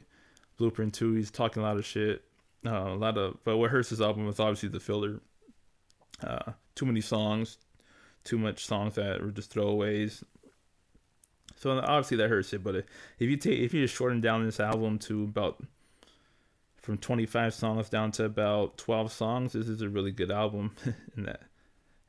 [0.58, 2.24] Blueprint two, he's talking a lot of shit.
[2.66, 5.20] Uh, a lot of, but what hurts his album was obviously the filler.
[6.24, 7.58] Uh, too many songs,
[8.24, 10.24] too much songs that were just throwaways.
[11.62, 12.64] So obviously that hurts it.
[12.64, 12.86] But if
[13.20, 15.64] you take if you just shorten down this album to about
[16.82, 20.76] from 25 songs down to about 12 songs, this is a really good album
[21.18, 21.42] in that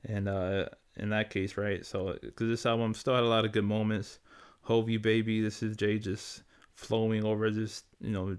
[0.07, 1.85] and uh in that case, right?
[1.85, 4.21] So because this album still had a lot of good moments.
[4.67, 8.39] Hovi baby, this is Jay just flowing over this, you know,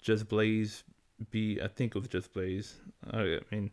[0.00, 0.82] Just Blaze
[1.30, 1.60] beat.
[1.60, 2.76] I think it was Just Blaze.
[3.10, 3.70] I mean,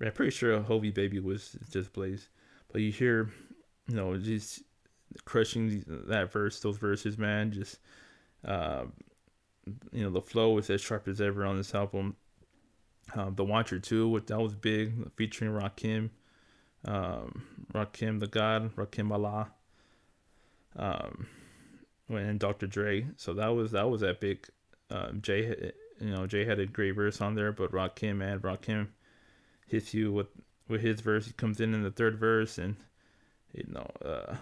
[0.00, 2.30] I'm pretty sure Hovi baby was Just Blaze,
[2.72, 3.28] but you hear,
[3.88, 4.62] you know, just
[5.24, 7.52] crushing that verse, those verses, man.
[7.52, 7.78] Just,
[8.44, 8.84] uh,
[9.92, 12.16] you know, the flow is as sharp as ever on this album.
[13.14, 16.10] Um, the Watcher 2, which that was big, featuring Rakim,
[16.84, 17.42] um,
[17.72, 19.50] Rakim the God, Rakim Allah,
[20.76, 21.26] um,
[22.08, 22.66] and Dr.
[22.66, 23.06] Dre.
[23.16, 24.48] So that was that was epic.
[24.90, 28.88] Um, Jay, you know, Jay had a great verse on there, but Rakim and Rakim
[29.66, 30.28] hits you with
[30.68, 31.26] with his verse.
[31.26, 32.76] He comes in in the third verse, and
[33.52, 34.36] you know, uh,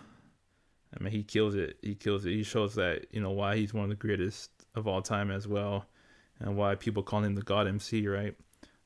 [0.95, 1.79] I mean, he kills it.
[1.83, 2.31] He kills it.
[2.33, 5.47] He shows that you know why he's one of the greatest of all time as
[5.47, 5.87] well,
[6.41, 8.35] and why people call him the God MC, right?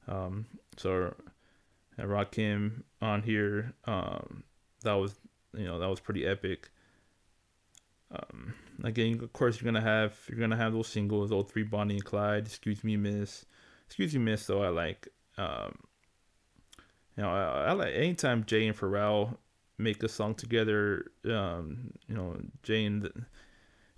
[0.08, 1.14] Um, so,
[1.98, 4.42] I Rakim on here, um,
[4.82, 5.14] that was
[5.56, 6.70] you know that was pretty epic.
[8.10, 11.94] Um, again, of course, you're gonna have you're gonna have those singles, "Old Three Bonnie
[11.94, 13.46] and Clyde," "Excuse Me, Miss,"
[13.86, 15.78] "Excuse Me, Miss." Though I like, um,
[17.16, 19.36] you know, I, I like anytime Jay and Pharrell
[19.82, 21.10] make a song together.
[21.24, 23.10] Um, you know, Jay and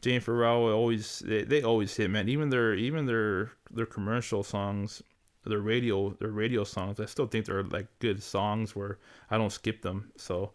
[0.04, 2.28] Pharrell always they, they always hit man.
[2.28, 5.02] Even their even their their commercial songs,
[5.44, 7.00] their radio their radio songs.
[7.00, 8.98] I still think they're like good songs where
[9.30, 10.12] I don't skip them.
[10.16, 10.52] So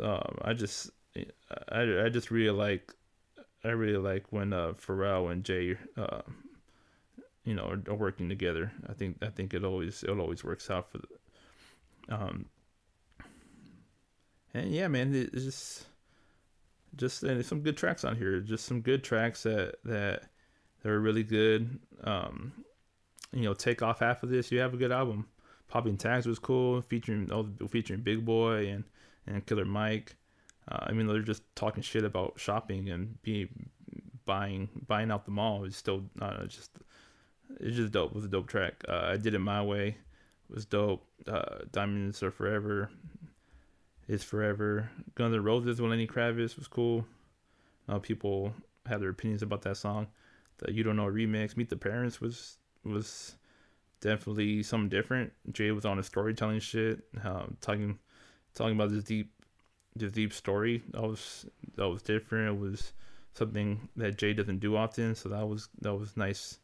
[0.00, 0.90] um, I just
[1.70, 2.94] I, I just really like
[3.64, 6.22] I really like when uh, Pharrell and Jay uh,
[7.44, 8.72] you know are, are, working together.
[8.88, 12.46] I think I think it always it always works out for the, um
[14.54, 15.86] and yeah man it's just
[16.96, 20.22] just and some good tracks on here just some good tracks that that
[20.82, 22.52] that are really good um
[23.32, 25.26] you know take off half of this you have a good album
[25.68, 28.84] popping tags was cool featuring oh, featuring Big Boi and
[29.26, 30.16] and Killer Mike
[30.70, 33.48] uh, I mean, they're just talking shit about shopping and be
[34.26, 35.64] buying buying out the mall.
[35.64, 36.70] It's still uh, just
[37.60, 38.10] it's just dope.
[38.10, 38.84] It was a dope track.
[38.86, 39.88] Uh, I did it my way.
[40.50, 41.06] It was dope.
[41.26, 42.90] Uh, Diamonds are forever.
[44.08, 44.90] Is forever.
[45.14, 47.04] Guns N' Roses with Lenny Kravitz was cool.
[47.88, 48.54] Uh, people
[48.86, 50.06] had their opinions about that song.
[50.58, 51.56] The You Don't Know remix.
[51.56, 53.36] Meet the Parents was was
[54.00, 55.32] definitely something different.
[55.52, 57.98] Jay was on a storytelling shit, um, talking
[58.54, 59.30] talking about this deep
[59.94, 61.44] the deep story that was
[61.76, 62.48] that was different.
[62.48, 62.94] It was
[63.34, 66.58] something that Jay doesn't do often, so that was that was nice.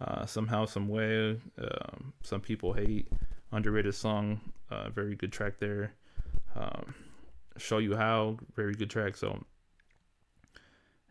[0.00, 3.06] Uh, somehow, some way, um, some people hate
[3.52, 4.40] underrated song.
[4.68, 5.92] Uh, very good track there.
[6.56, 6.94] Um,
[7.58, 9.16] Show you how, very good track.
[9.16, 9.44] So,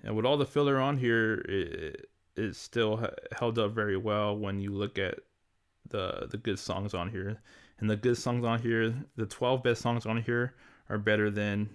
[0.04, 4.60] and with all the filler on here, it, it still held up very well when
[4.60, 5.20] you look at
[5.90, 7.40] the the good songs on here.
[7.80, 10.56] And the good songs on here, the 12 best songs on here
[10.90, 11.70] are better than,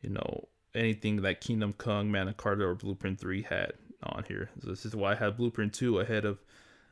[0.00, 3.72] you know, anything that Kingdom Come, Magna Carta, or Blueprint 3 had
[4.04, 4.50] on here.
[4.60, 6.38] So this is why I had Blueprint 2 ahead of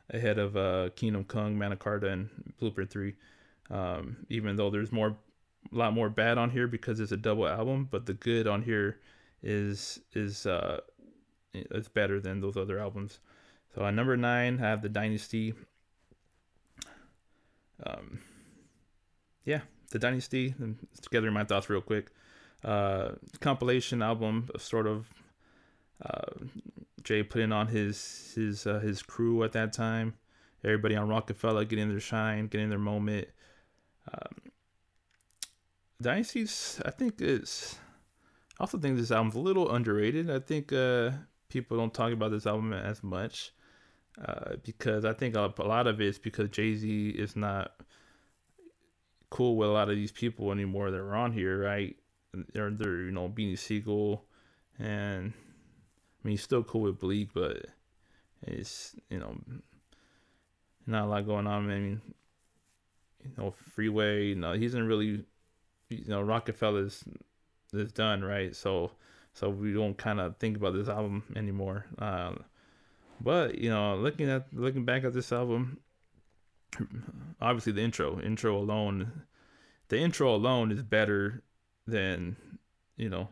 [0.09, 2.29] ahead of uh, Kingdom Come, Magna Carta, and
[2.59, 3.13] Blueprint 3.
[3.71, 5.17] Um, even though there's more
[5.71, 8.61] a lot more bad on here because it's a double album, but the good on
[8.63, 8.99] here
[9.43, 10.79] is is uh
[11.53, 13.19] it's better than those other albums.
[13.73, 15.53] So at number nine, I have the Dynasty.
[17.85, 18.19] Um,
[19.43, 20.53] yeah, the Dynasty.
[20.59, 22.11] And together my thoughts real quick.
[22.63, 25.07] Uh, compilation album, sort of.
[26.03, 26.45] Uh,
[27.03, 30.15] Jay putting on his his uh, his crew at that time.
[30.63, 33.27] Everybody on Roc-A-Fella getting their shine, getting their moment.
[34.11, 34.51] Um,
[36.01, 37.77] Dynasty's, I think it's.
[38.59, 40.29] I also think this album's a little underrated.
[40.29, 41.11] I think uh,
[41.49, 43.51] people don't talk about this album as much
[44.23, 47.73] uh, because I think a, a lot of it is because Jay Z is not
[49.29, 51.95] cool with a lot of these people anymore that are on here, right?
[52.53, 54.25] They're they're you know Beanie Sigel,
[54.79, 57.65] and I mean he's still cool with Bleek, but
[58.41, 59.35] it's you know
[60.87, 61.65] not a lot going on.
[61.65, 62.01] I mean,
[63.23, 65.25] you know, Freeway, you know, he isn't really,
[65.89, 67.03] you know, Roc-A-Fella's
[67.73, 68.55] is done, right?
[68.55, 68.91] So
[69.33, 71.85] so we don't kind of think about this album anymore.
[71.99, 72.35] Uh,
[73.21, 75.79] but you know, looking at looking back at this album,
[77.41, 79.23] obviously the intro, intro alone,
[79.89, 81.43] the intro alone is better
[81.87, 82.35] than
[82.97, 83.29] you know,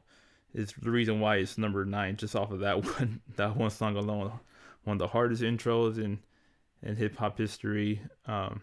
[0.53, 3.97] It's the reason why it's number nine just off of that one that one song
[3.97, 4.39] alone.
[4.85, 6.19] One of the hardest intros in
[6.83, 8.01] in hip hop history.
[8.27, 8.61] Um,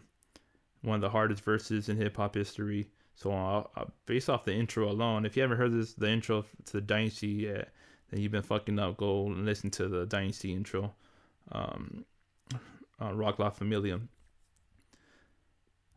[0.82, 2.88] one of the hardest verses in hip hop history.
[3.20, 6.46] So uh, uh, based off the intro alone, if you haven't heard this, the intro
[6.64, 7.68] to the Dynasty yet,
[8.08, 8.96] then you've been fucking up.
[8.96, 10.94] Go and listen to the Dynasty intro.
[11.52, 12.06] Um,
[12.98, 14.00] uh, Roc La Familia.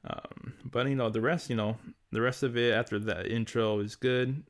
[0.05, 1.77] Um, but you know the rest, you know
[2.11, 4.43] the rest of it after that intro is good,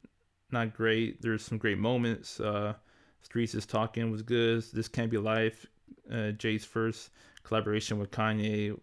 [0.51, 1.21] not great.
[1.21, 2.39] There's some great moments.
[2.39, 2.73] Uh,
[3.21, 4.63] Streets is talking was good.
[4.73, 5.67] This can't be life.
[6.11, 7.11] Uh, Jay's first
[7.43, 8.79] collaboration with Kanye.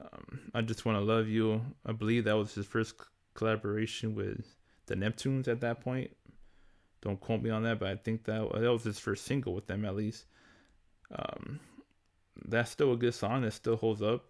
[0.00, 1.60] Um, I just want to love you.
[1.84, 2.94] I believe that was his first
[3.34, 4.44] collaboration with
[4.86, 6.10] the Neptunes at that point.
[7.00, 9.66] Don't quote me on that, but I think that that was his first single with
[9.66, 10.26] them at least.
[11.14, 11.60] Um,
[12.46, 13.42] that's still a good song.
[13.42, 14.24] That still holds up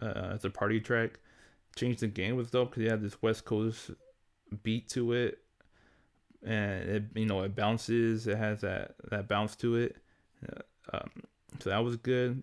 [0.00, 1.20] uh, as a party track.
[1.76, 3.90] Changed the game was dope because he had this West Coast
[4.62, 5.38] beat to it,
[6.44, 8.26] and it you know it bounces.
[8.26, 9.96] It has that that bounce to it.
[10.48, 11.10] Uh, um,
[11.60, 12.42] so that was good.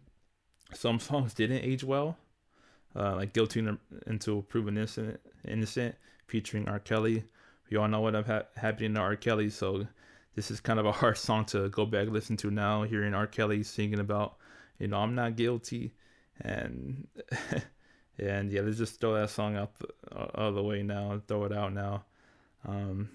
[0.73, 2.17] Some songs didn't age well,
[2.95, 3.65] uh, like "Guilty
[4.07, 5.95] Until Proven Innocent," innocent
[6.27, 6.79] featuring R.
[6.79, 7.23] Kelly.
[7.69, 9.15] We all know what ha- happening to R.
[9.15, 9.87] Kelly, so
[10.35, 12.83] this is kind of a hard song to go back listen to now.
[12.83, 13.27] Hearing R.
[13.27, 14.35] Kelly singing about,
[14.79, 15.93] you know, I'm not guilty
[16.43, 17.07] and
[18.19, 21.45] and yeah, let's just throw that song out the, out of the way now, throw
[21.45, 22.05] it out now.
[22.67, 23.09] Um,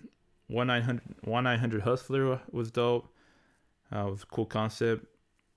[0.48, 3.08] one nine hundred one nine hundred Hustler was dope.
[3.94, 5.06] Uh, was a cool concept.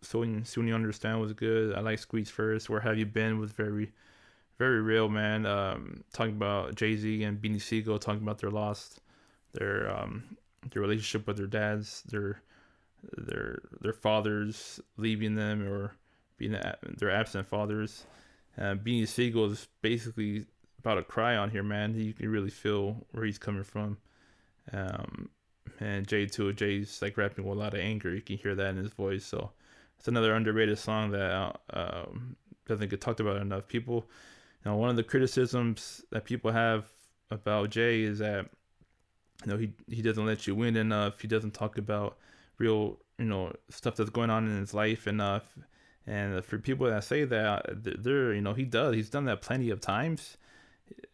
[0.01, 1.75] Soon soon you understand was good.
[1.75, 2.69] I like Squeeze First.
[2.69, 3.91] Where have you been was very
[4.59, 5.45] very real, man.
[5.45, 8.99] Um, talking about Jay Z and Beanie Sigel talking about their loss,
[9.53, 10.37] their um,
[10.69, 12.41] their relationship with their dads, their
[13.17, 15.95] their their fathers leaving them or
[16.37, 16.55] being
[16.97, 18.05] their absent fathers.
[18.57, 20.45] Uh, Beanie Sigel is basically
[20.79, 21.95] about to cry on here, man.
[21.95, 23.97] You can really feel where he's coming from.
[24.71, 25.29] Um,
[25.79, 26.51] and Jay too.
[26.53, 28.13] Jay's like rapping with a lot of anger.
[28.13, 29.25] You can hear that in his voice.
[29.25, 29.51] So
[29.97, 32.35] it's another underrated song that um,
[32.67, 33.67] doesn't get talked about enough.
[33.67, 34.09] People,
[34.65, 36.85] know, one of the criticisms that people have
[37.31, 38.49] about Jay is that
[39.45, 41.21] you know he he doesn't let you win enough.
[41.21, 42.17] He doesn't talk about
[42.57, 45.57] real you know stuff that's going on in his life enough.
[46.07, 48.95] And uh, for people that say that, they're you know he does.
[48.95, 50.37] He's done that plenty of times.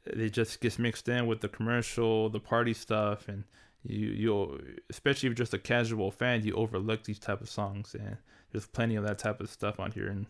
[0.05, 3.43] It just gets mixed in with the commercial, the party stuff, and
[3.83, 7.95] you you especially if you're just a casual fan, you overlook these type of songs.
[7.95, 8.17] And
[8.51, 10.07] there's plenty of that type of stuff on here.
[10.07, 10.27] And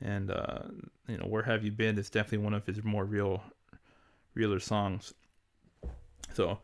[0.00, 0.62] and uh,
[1.08, 1.98] you know where have you been?
[1.98, 3.42] It's definitely one of his more real,
[4.34, 5.14] realer songs.
[6.32, 6.58] So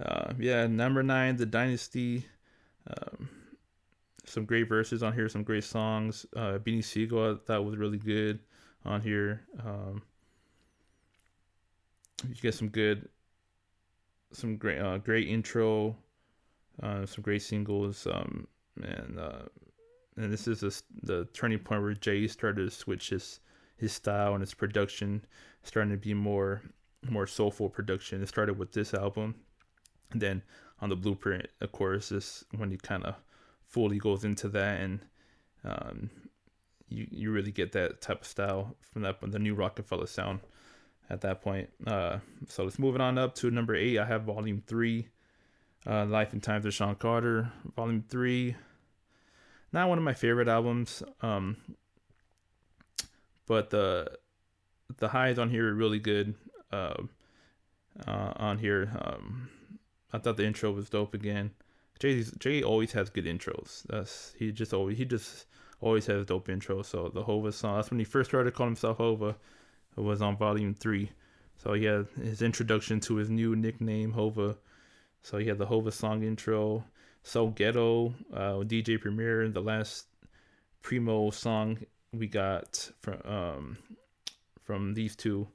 [0.00, 2.26] uh, yeah, number nine, the Dynasty.
[2.86, 3.28] Um,
[4.24, 6.26] some great verses on here, some great songs.
[6.34, 8.40] Uh, Beanie Sigel, I thought was really good
[8.84, 9.42] on here.
[9.64, 10.02] Um,
[12.28, 13.08] you get some good,
[14.32, 15.96] some great, uh, great intro,
[16.82, 18.46] uh, some great singles, um,
[18.82, 19.42] and uh,
[20.16, 23.40] and this is a, the turning point where Jay started to switch his
[23.76, 25.24] his style and his production,
[25.62, 26.62] starting to be more
[27.08, 28.22] more soulful production.
[28.22, 29.34] It started with this album,
[30.12, 30.42] and then
[30.80, 33.14] on the blueprint, of course, is when he kind of
[33.66, 35.00] fully goes into that, and
[35.64, 36.10] um,
[36.88, 40.40] you you really get that type of style from that the new Roc-A-Fella sound
[41.10, 41.68] at that point.
[41.86, 43.98] Uh, so let's move it on up to number eight.
[43.98, 45.08] I have Volume Three,
[45.86, 48.56] uh, Life and Times of Sean Carter, Volume Three.
[49.76, 51.58] Not one of my favorite albums, um,
[53.46, 54.10] but the
[54.96, 56.34] the highs on here are really good.
[56.72, 57.02] Uh,
[58.06, 59.50] uh, on here, um,
[60.14, 61.50] I thought the intro was dope again.
[61.98, 63.82] Jay Jay always has good intros.
[63.90, 65.44] That's he just always he just
[65.82, 66.86] always has dope intros.
[66.86, 69.36] So the Hova song that's when he first started calling himself Hova.
[69.94, 71.10] It was on volume three.
[71.62, 74.56] So he had his introduction to his new nickname Hova.
[75.20, 76.86] So he had the Hova song intro.
[77.26, 80.06] So Ghetto, uh, DJ Premier, the last
[80.80, 81.76] primo song
[82.12, 83.78] we got from um,
[84.62, 85.48] from these two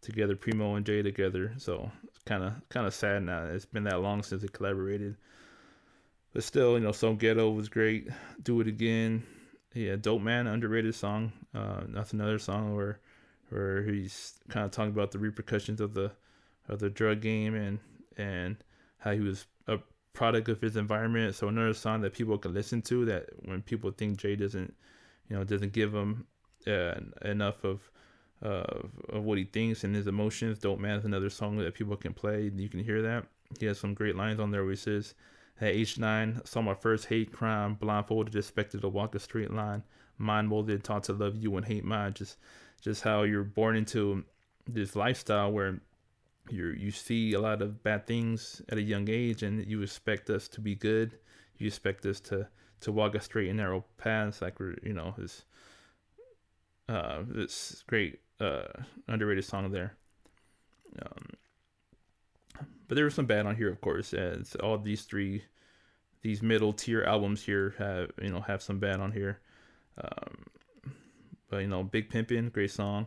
[0.00, 1.52] together, Primo and Jay together.
[1.58, 3.44] So it's kind of kind of sad now.
[3.44, 5.18] It's been that long since they collaborated.
[6.32, 8.08] But still, you know, So Ghetto was great.
[8.42, 9.22] Do It Again.
[9.74, 11.32] Yeah, Dope Man, underrated song.
[11.54, 12.98] Uh, that's another song where
[13.50, 16.12] where he's kind of talking about the repercussions of the
[16.66, 17.78] of the drug game and
[18.16, 18.56] and
[18.96, 19.44] how he was
[20.12, 21.34] product of his environment.
[21.34, 24.74] So another song that people can listen to that when people think Jay doesn't,
[25.28, 26.26] you know, doesn't give him
[26.66, 27.90] uh, enough of,
[28.42, 30.58] uh, of what he thinks and his emotions.
[30.58, 32.50] Dope Man is another song that people can play.
[32.54, 33.26] You can hear that.
[33.58, 35.14] He has some great lines on there where he says,
[35.60, 39.82] at age nine, saw my first hate crime, blindfolded, expected to walk a straight line,
[40.18, 42.14] mind molded, taught to love you and hate mine.
[42.14, 42.38] Just,
[42.80, 44.24] just how you're born into
[44.66, 45.80] this lifestyle where
[46.48, 50.30] you you see a lot of bad things at a young age, and you expect
[50.30, 51.18] us to be good.
[51.58, 52.48] You expect us to
[52.80, 55.44] to walk a straight and narrow path, like we're you know this
[56.88, 58.68] uh this great uh
[59.08, 59.96] underrated song there.
[61.02, 61.26] Um,
[62.88, 64.12] but there was some bad on here, of course.
[64.12, 65.44] As all these three,
[66.22, 69.40] these middle tier albums here have you know have some bad on here.
[70.02, 70.46] Um,
[71.48, 73.06] but you know, Big Pimpin', great song.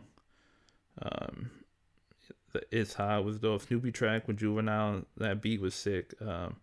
[1.02, 1.50] Um,
[2.54, 5.02] the It's Hot was the Snoopy track with Juvenile.
[5.18, 6.14] That beat was sick.
[6.22, 6.56] Um,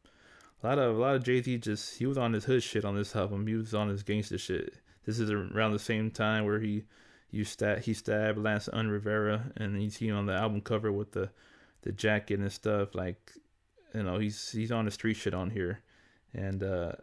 [0.63, 2.85] a lot of a lot of Jay Z just he was on his hood shit
[2.85, 3.45] on this album.
[3.45, 4.73] He was on his gangster shit.
[5.05, 6.85] This is around the same time where he
[7.29, 11.11] you stab he stabbed Lance Un Rivera and you see on the album cover with
[11.11, 11.29] the
[11.81, 12.95] the jacket and stuff.
[12.95, 13.33] Like,
[13.93, 15.81] you know, he's he's on the street shit on here,
[16.33, 16.93] and uh,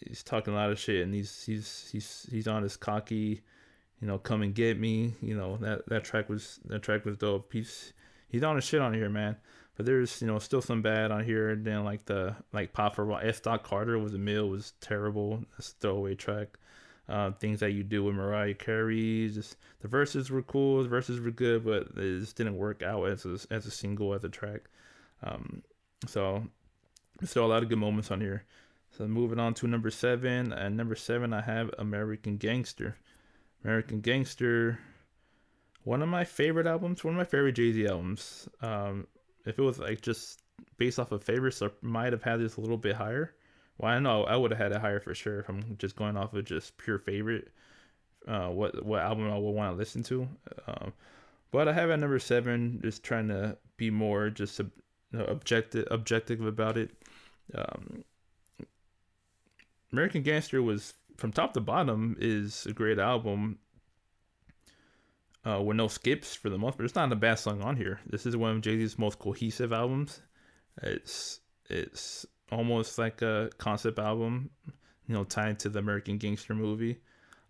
[0.00, 3.42] he's talking a lot of shit, and he's he's he's he's on his cocky,
[4.00, 5.14] you know, come and get me.
[5.20, 7.52] You know that that track was that track was dope.
[7.52, 7.92] He's
[8.28, 9.36] he's on his shit on here, man.
[9.76, 11.50] But there's you know still some bad on here.
[11.50, 13.40] And then like the like Pop for S.
[13.40, 15.44] Dot Carter was a mill was terrible.
[15.52, 16.58] That's a throwaway track.
[17.06, 19.30] Uh, things that you do with Mariah Carey.
[19.32, 23.04] Just the verses were cool, the verses were good, but it just didn't work out
[23.04, 24.62] as a, as a single, as a track.
[25.22, 25.62] Um,
[26.06, 26.44] so
[27.24, 28.44] still a lot of good moments on here.
[28.96, 30.52] So moving on to number seven.
[30.52, 32.96] and number seven, I have American Gangster.
[33.64, 34.78] American Gangster,
[35.84, 38.48] one of my favorite albums, one of my favorite Jay Z albums.
[38.60, 39.06] Um,
[39.46, 40.42] if it was like just
[40.78, 43.34] based off of favorites, I might have had this a little bit higher.
[43.78, 46.16] Well, I know I would have had it higher for sure if I'm just going
[46.16, 47.48] off of just pure favorite.
[48.26, 50.28] Uh, what what album I would want to listen to.
[50.66, 50.92] Um,
[51.50, 54.70] but I have at number seven, just trying to be more just you
[55.12, 56.90] know, objective objective about it.
[57.54, 58.04] Um,
[59.92, 63.58] American Gangster was from top to bottom is a great album.
[65.46, 66.86] Uh, with no skips for the most part.
[66.86, 68.00] It's not a bad song on here.
[68.06, 70.22] This is one of Jay Z's most cohesive albums.
[70.82, 74.50] It's it's almost like a concept album,
[75.06, 77.00] you know, tied to the American Gangster movie,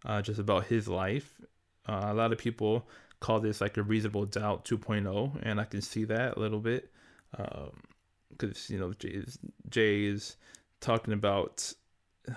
[0.04, 1.40] uh, just about his life.
[1.88, 2.88] Uh, a lot of people
[3.20, 6.90] call this like a Reasonable Doubt 2.0, and I can see that a little bit,
[7.30, 9.38] because um, you know Jay is,
[9.68, 10.36] Jay is
[10.80, 11.72] talking about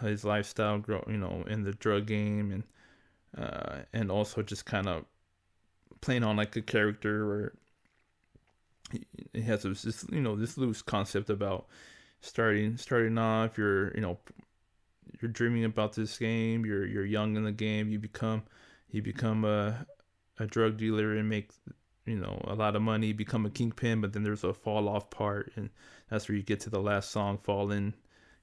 [0.01, 2.63] his lifestyle, grow, you know, in the drug game, and
[3.43, 5.05] uh, and also just kind of
[6.01, 7.53] playing on like a character where
[9.33, 11.67] it has this you know this loose concept about
[12.21, 14.17] starting starting off you're you know
[15.21, 18.43] you're dreaming about this game you're you're young in the game you become
[18.89, 19.85] you become a
[20.39, 21.49] a drug dealer and make
[22.05, 25.09] you know a lot of money become a kingpin but then there's a fall off
[25.09, 25.69] part and
[26.09, 27.93] that's where you get to the last song falling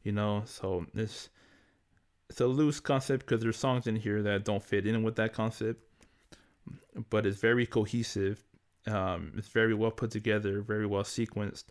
[0.05, 0.43] you know?
[0.45, 1.31] So this
[2.31, 5.33] it's a loose concept because there's songs in here that don't fit in with that
[5.33, 5.84] concept
[7.11, 8.43] but it's very cohesive
[8.87, 11.65] um, it's very well put together very well sequenced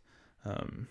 [0.45, 0.87] um,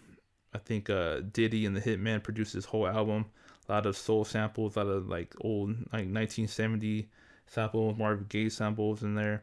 [0.55, 3.27] I think uh, Diddy and the Hitmen produced this whole album.
[3.69, 7.09] A lot of soul samples, a lot of like old like 1970
[7.47, 9.43] samples, Marvin Gaye samples in there.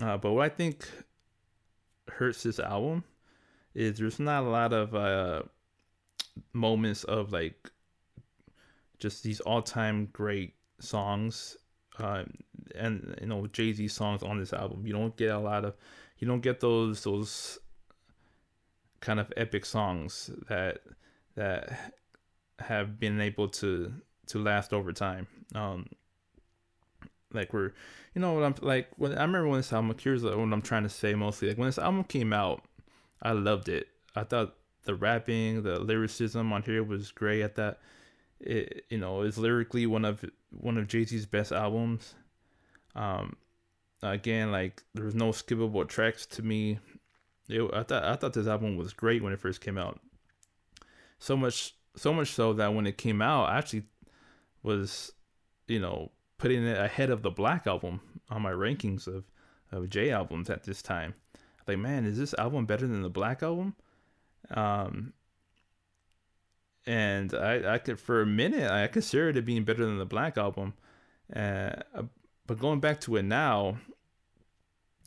[0.00, 0.88] Uh, but what I think
[2.08, 3.04] hurts this album
[3.74, 5.42] is there's not a lot of uh,
[6.52, 7.70] moments of like
[8.98, 11.56] just these all-time great songs
[12.00, 12.24] uh,
[12.74, 14.86] and you know Jay Z songs on this album.
[14.86, 15.74] You don't get a lot of,
[16.18, 17.58] you don't get those those
[19.00, 20.82] kind of epic songs that
[21.36, 21.94] that
[22.58, 23.92] have been able to
[24.26, 25.26] to last over time.
[25.54, 25.86] Um,
[27.32, 27.72] like we're,
[28.14, 29.94] you know, what I'm like when I remember when this album.
[30.00, 31.48] Here's what I'm trying to say mostly.
[31.48, 32.64] Like when this album came out,
[33.22, 33.88] I loved it.
[34.14, 37.42] I thought the rapping, the lyricism on here was great.
[37.42, 37.80] At that,
[38.40, 42.14] it you know is lyrically one of one of Jay Z's best albums.
[42.94, 43.36] Um,
[44.02, 46.78] again, like there was no skippable tracks to me.
[47.48, 50.00] It, I thought I thought this album was great when it first came out.
[51.18, 53.84] So much so much so that when it came out, I actually
[54.62, 55.12] was,
[55.66, 59.24] you know, putting it ahead of the Black album on my rankings of
[59.72, 61.14] of Jay albums at this time.
[61.66, 63.76] Like, man, is this album better than the Black album?
[64.50, 65.12] Um,
[66.86, 70.38] and I, I could for a minute I considered it being better than the Black
[70.38, 70.74] album,
[71.34, 71.72] uh,
[72.46, 73.78] but going back to it now,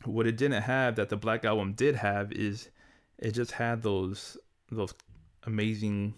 [0.04, 2.70] what it didn't have that the Black Album did have is
[3.18, 4.36] it just had those
[4.70, 4.94] those
[5.44, 6.14] amazing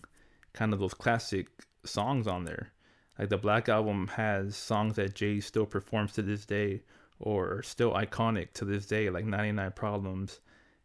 [0.53, 1.49] kind of those classic
[1.85, 2.73] songs on there.
[3.19, 6.83] Like the Black Album has songs that Jay still performs to this day
[7.19, 10.41] or still iconic to this day, like 99 Problems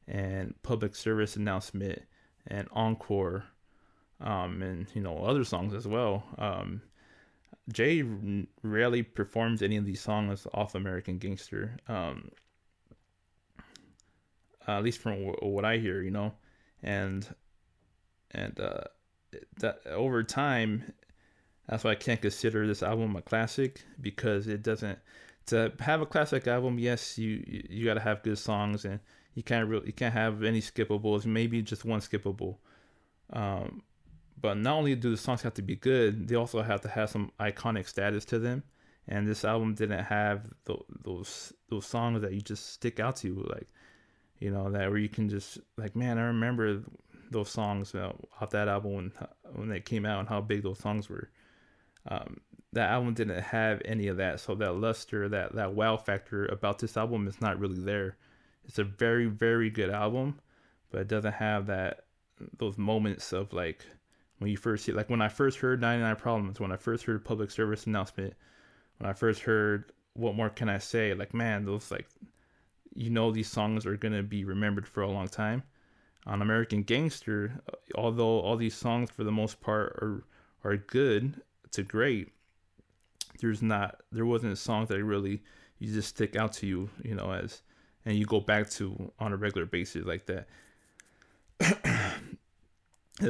[0.07, 2.01] and Public Service Announcement
[2.47, 3.45] and Encore,
[4.21, 6.23] um, and you know other songs as well.
[6.37, 6.81] Um,
[7.71, 8.03] Jay
[8.63, 11.77] rarely performs any of these songs off American Gangster.
[11.87, 12.31] Um,
[14.67, 16.33] at least from w- what I hear, you know,
[16.83, 17.27] and
[18.31, 18.83] and uh,
[19.59, 20.93] that over time,
[21.67, 24.99] that's why I can't consider this album a classic because it doesn't.
[25.47, 28.99] To have a classic album, yes, you you, you got to have good songs and
[29.33, 31.25] you can't really you can't have any skippables.
[31.25, 32.57] Maybe just one skippable.
[33.33, 33.83] Um,
[34.41, 37.09] but not only do the songs have to be good, they also have to have
[37.09, 38.63] some iconic status to them.
[39.07, 43.27] And this album didn't have the, those those songs that you just stick out to
[43.27, 43.45] you.
[43.49, 43.67] Like
[44.41, 46.81] you know that where you can just like man i remember
[47.29, 49.11] those songs off that album when,
[49.53, 51.29] when they came out and how big those songs were
[52.09, 52.41] um,
[52.73, 56.79] that album didn't have any of that so that luster that that wow factor about
[56.79, 58.17] this album is not really there
[58.65, 60.37] it's a very very good album
[60.89, 62.05] but it doesn't have that
[62.57, 63.85] those moments of like
[64.41, 67.23] when you first see like when i first heard 99 problems when i first heard
[67.23, 68.33] public service announcement
[68.97, 72.07] when i first heard what more can i say like man those like
[72.95, 75.63] you know these songs are to be remembered for a long time.
[76.27, 80.23] On American Gangster, uh, although all these songs for the most part are
[80.63, 82.29] are good to great,
[83.39, 85.41] there's not there wasn't a song that really
[85.79, 87.63] you just stick out to you, you know, as
[88.05, 90.47] and you go back to on a regular basis like that.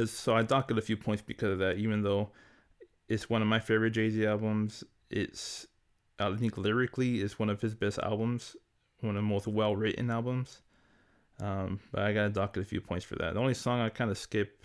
[0.06, 2.30] so I docked a few points because of that, even though
[3.08, 4.84] it's one of my favorite Jay Z albums.
[5.10, 5.66] It's
[6.18, 8.56] I think lyrically is one of his best albums
[9.02, 10.62] one of the most well written albums.
[11.40, 13.34] Um, but I got to dock it a few points for that.
[13.34, 14.64] The only song I kind of skip,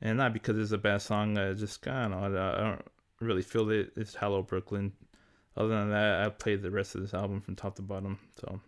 [0.00, 2.84] and not because it's a bad song, I just kind of I don't
[3.20, 3.92] really feel it.
[3.96, 4.92] It's Hello Brooklyn.
[5.56, 8.18] Other than that, I played the rest of this album from top to bottom.
[8.38, 8.60] So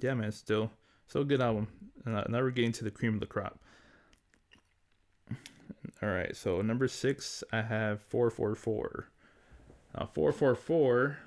[0.00, 0.70] yeah, man, still
[1.14, 1.68] a good album.
[2.04, 3.60] And now we're getting to the cream of the crop.
[6.02, 9.08] All right, so number six, I have four four four.
[9.96, 11.18] Now four four four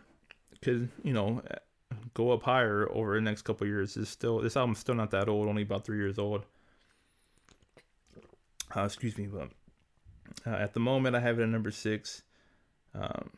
[0.62, 1.42] could you know
[2.14, 3.98] go up higher over the next couple years.
[3.98, 6.46] Is still this album's still not that old, only about three years old.
[8.76, 9.50] Uh, excuse me, but
[10.46, 12.24] uh, at the moment I have it at number six.
[12.94, 13.30] Um,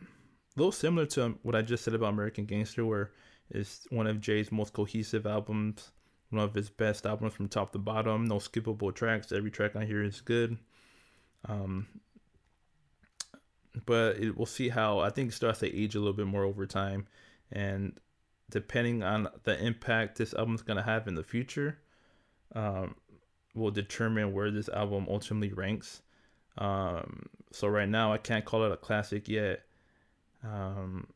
[0.55, 3.11] a little similar to what I just said about American Gangster, where
[3.49, 5.91] it's one of Jay's most cohesive albums,
[6.29, 8.25] one of his best albums from top to bottom.
[8.25, 9.31] No skippable tracks.
[9.31, 10.57] Every track on here is good.
[11.47, 11.87] Um,
[13.85, 16.43] but it, we'll see how I think it starts to age a little bit more
[16.43, 17.07] over time,
[17.51, 17.97] and
[18.49, 21.79] depending on the impact this album's gonna have in the future,
[22.55, 22.95] um,
[23.55, 26.01] will determine where this album ultimately ranks.
[26.57, 29.61] Um, so right now I can't call it a classic yet,
[30.43, 31.07] um,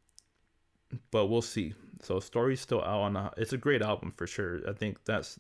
[1.12, 1.74] but we'll see.
[2.02, 3.16] So story's still out on.
[3.16, 4.62] A, it's a great album for sure.
[4.68, 5.40] I think that's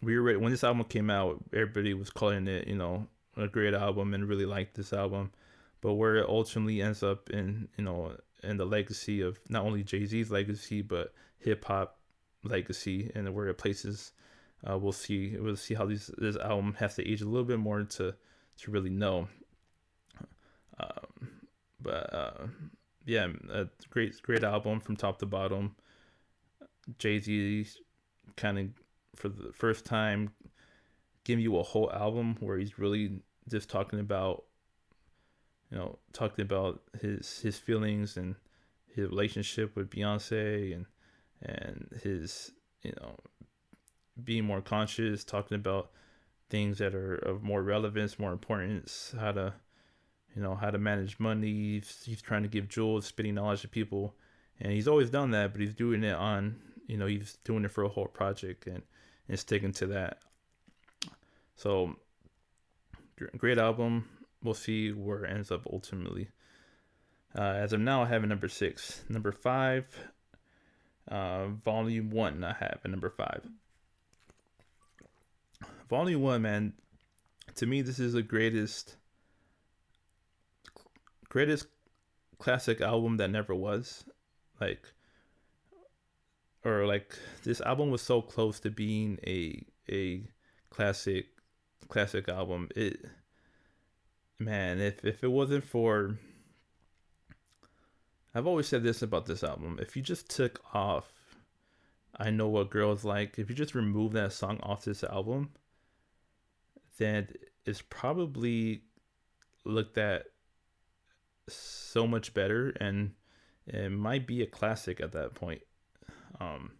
[0.00, 1.42] we were when this album came out.
[1.52, 3.06] Everybody was calling it, you know,
[3.38, 5.32] a great album and really liked this album.
[5.80, 9.82] But where it ultimately ends up in, you know, in the legacy of not only
[9.82, 11.98] Jay Z's legacy but hip hop
[12.44, 14.12] legacy and where it places,
[14.68, 15.36] uh, we'll see.
[15.38, 18.14] We'll see how these this album has to age a little bit more to
[18.58, 19.28] to really know.
[20.80, 21.30] Um,
[21.80, 22.46] but uh,
[23.06, 25.76] yeah, a great great album from top to bottom.
[26.98, 27.66] Jay Z
[28.36, 28.66] kind of
[29.14, 30.30] for the first time
[31.24, 34.44] giving you a whole album where he's really just talking about
[35.70, 38.34] you know talking about his his feelings and
[38.94, 40.86] his relationship with Beyonce and
[41.42, 43.16] and his you know
[44.22, 45.90] being more conscious talking about
[46.50, 49.52] things that are of more relevance more importance how to
[50.38, 51.82] you know how to manage money.
[52.04, 54.14] He's, trying to give jewels spitting knowledge to people.
[54.60, 57.70] And he's always done that but he's doing it on you know he's doing it
[57.70, 58.82] for a whole project and
[59.28, 60.18] and sticking to that.
[61.56, 61.96] So
[63.36, 64.08] great album.
[64.42, 66.28] We'll see where it ends up ultimately.
[67.36, 69.04] Uh, as of now, I have a number six.
[69.08, 69.84] Number five,
[71.08, 73.42] uh, volume one, I have a number five.
[75.88, 76.72] Volume one, man,
[77.56, 78.96] to me, this is the greatest,
[81.28, 81.66] greatest
[82.38, 84.04] classic album that never was.
[84.60, 84.82] Like,
[86.64, 90.22] or like, this album was so close to being a a
[90.70, 91.26] classic
[91.88, 92.68] classic album.
[92.76, 93.04] It
[94.38, 96.18] man, if if it wasn't for
[98.34, 99.78] I've always said this about this album.
[99.80, 101.10] If you just took off
[102.16, 105.50] I know what girls like, if you just remove that song off this album,
[106.98, 107.28] then
[107.64, 108.82] it's probably
[109.64, 110.24] looked at
[111.48, 113.12] so much better and
[113.66, 115.62] it might be a classic at that point.
[116.40, 116.77] Um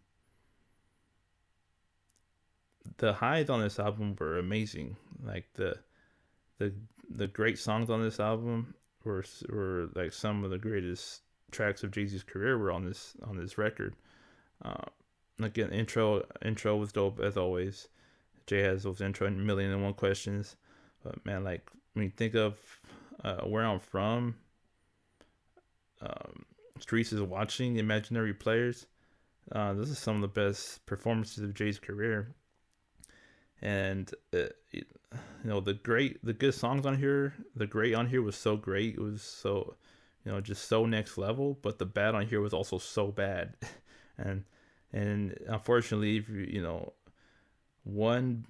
[2.99, 4.97] the highs on this album were amazing.
[5.25, 5.77] Like the
[6.59, 6.75] the
[7.09, 8.75] the great songs on this album
[9.05, 13.17] were were like some of the greatest tracks of Jay Z's career were on this
[13.23, 13.95] on this record.
[14.63, 14.85] Uh,
[15.41, 17.89] again, intro intro was dope as always.
[18.47, 20.57] Jay has those intro and million and one questions.
[21.05, 22.59] But man, like when you think of
[23.23, 24.35] uh, where I'm from,
[26.03, 26.45] um,
[26.81, 28.87] Streets is watching imaginary players.
[29.53, 32.35] Uh, this is some of the best performances of Jay's career
[33.61, 34.85] and uh, you
[35.45, 38.95] know the great the good songs on here the great on here was so great.
[38.95, 39.77] It was so
[40.25, 43.55] you know just so next level but the bad on here was also so bad.
[44.21, 44.43] And
[44.93, 46.93] and unfortunately if you you know
[47.85, 48.47] one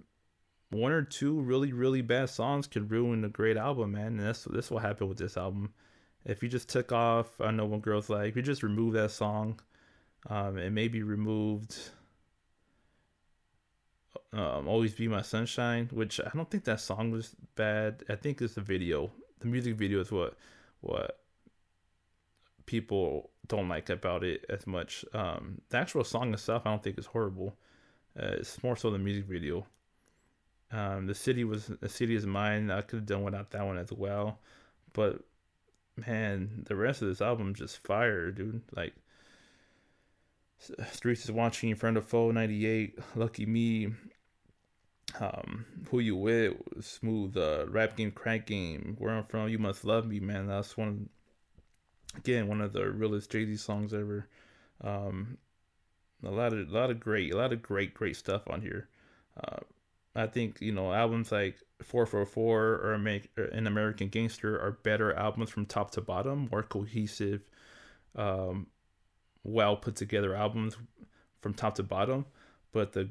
[0.71, 4.19] one or two really really bad songs can ruin a great album man.
[4.19, 5.75] And that's that's what happened with this album.
[6.25, 9.11] If you just took off i know what girls like if you just remove that
[9.11, 9.61] song
[10.29, 11.79] um it may be removed
[14.33, 18.05] um, "Always Be My Sunshine," which I don't think that song was bad.
[18.09, 19.11] I think it's the video.
[19.41, 20.37] The music video is what
[20.81, 21.21] what
[22.67, 25.05] people don't like about it as much.
[25.15, 27.57] Um, the actual song itself, I don't think is horrible.
[28.19, 29.67] Uh, it's more so the music video.
[30.71, 32.71] Um, the city was the city is mine.
[32.71, 34.39] I could have done without that one as well,
[34.93, 35.21] but
[35.97, 38.61] man, the rest of this album just fire, dude.
[38.77, 38.95] Like
[40.93, 43.93] Streets is watching in Friend or Foe 98, Lucky Me,
[45.21, 49.85] um, Who You With, Smooth, uh, Rap Game, Crack Game, Where I'm From, You Must
[49.85, 50.49] Love Me, man.
[50.49, 51.09] That's one,
[52.17, 54.29] again, one of the realest Jay Z songs ever.
[54.81, 55.39] Um,
[56.25, 58.89] a lot of a lot of great a lot of great great stuff on here.
[59.37, 59.59] Uh,
[60.15, 65.51] I think you know albums like 444 or Make an American Gangster are better albums
[65.51, 67.43] from top to bottom, more cohesive,
[68.17, 68.67] um,
[69.45, 70.77] well put together albums
[71.41, 72.27] from top to bottom.
[72.73, 73.11] But the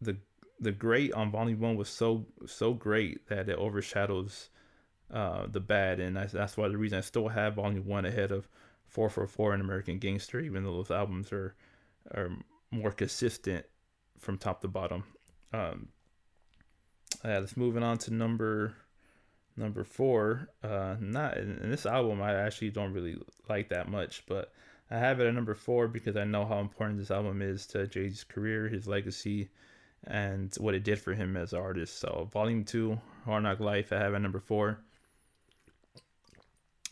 [0.00, 0.16] the
[0.60, 4.50] the great on Volume One was so so great that it overshadows
[5.12, 8.30] uh, the bad, and that's, that's why the reason I still have Volume One ahead
[8.32, 8.48] of
[8.88, 11.54] 444 and American Gangster, even though those albums are
[12.14, 12.30] are
[12.70, 13.64] more consistent
[14.18, 15.04] from top to bottom.
[15.52, 15.88] Um,
[17.24, 18.74] yeah, let's moving on to number
[19.56, 20.48] number four.
[20.62, 23.16] Uh, not in this album, I actually don't really
[23.48, 24.52] like that much, but
[24.90, 27.86] I have it at number four because I know how important this album is to
[27.86, 29.50] Jay Z's career, his legacy,
[30.06, 31.98] and what it did for him as an artist.
[31.98, 34.80] So, Volume Two, Hard Knock Life, I have at number four.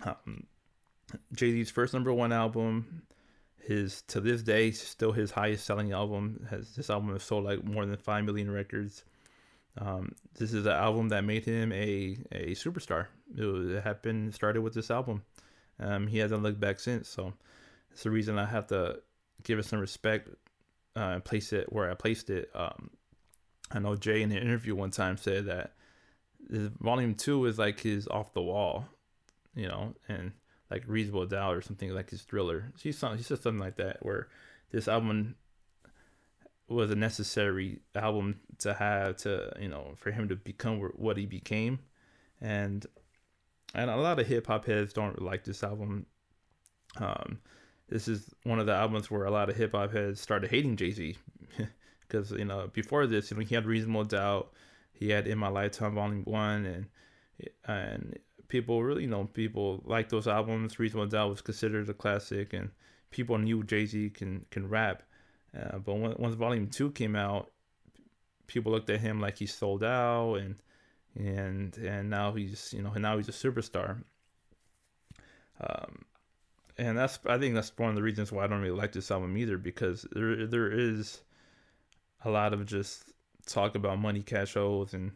[0.04, 0.46] Um,
[1.34, 3.02] Jay Z's first number one album,
[3.66, 6.46] his to this day still his highest selling album.
[6.50, 9.04] Has this album has sold like more than five million records.
[9.78, 13.06] Um, this is an album that made him a a superstar.
[13.36, 15.22] It, was, it happened started with this album.
[15.80, 17.08] Um, he hasn't looked back since.
[17.08, 17.32] So
[17.96, 18.98] it's the reason I have to
[19.42, 20.28] give it some respect
[20.94, 22.50] uh, and place it where I placed it.
[22.54, 22.90] Um,
[23.70, 25.72] I know Jay in an interview one time said that
[26.78, 28.84] volume two is like his off the wall,
[29.54, 30.32] you know, and
[30.70, 32.70] like Reasonable Doubt or something like his thriller.
[32.78, 34.28] He said something like that where
[34.72, 35.36] this album
[36.68, 41.24] was a necessary album to have to you know for him to become what he
[41.24, 41.78] became,
[42.42, 42.84] and
[43.74, 46.04] and a lot of hip hop heads don't like this album.
[46.98, 47.38] Um,
[47.88, 50.76] this is one of the albums where a lot of hip hop heads started hating
[50.76, 51.16] Jay Z,
[52.00, 54.52] because you know before this, you know, he had Reasonable Doubt,
[54.92, 56.86] he had In My Lifetime Volume One, and
[57.64, 58.18] and
[58.48, 60.78] people really you know people like those albums.
[60.78, 62.70] Reasonable Doubt was considered a classic, and
[63.10, 65.02] people knew Jay Z can can rap.
[65.56, 67.50] Uh, but when, once Volume Two came out,
[68.46, 70.56] people looked at him like he sold out, and
[71.14, 74.02] and and now he's you know now he's a superstar.
[75.60, 76.04] Um,
[76.78, 79.10] and that's I think that's one of the reasons why I don't really like this
[79.10, 81.20] album either because there there is
[82.24, 83.12] a lot of just
[83.46, 85.12] talk about money cash shows and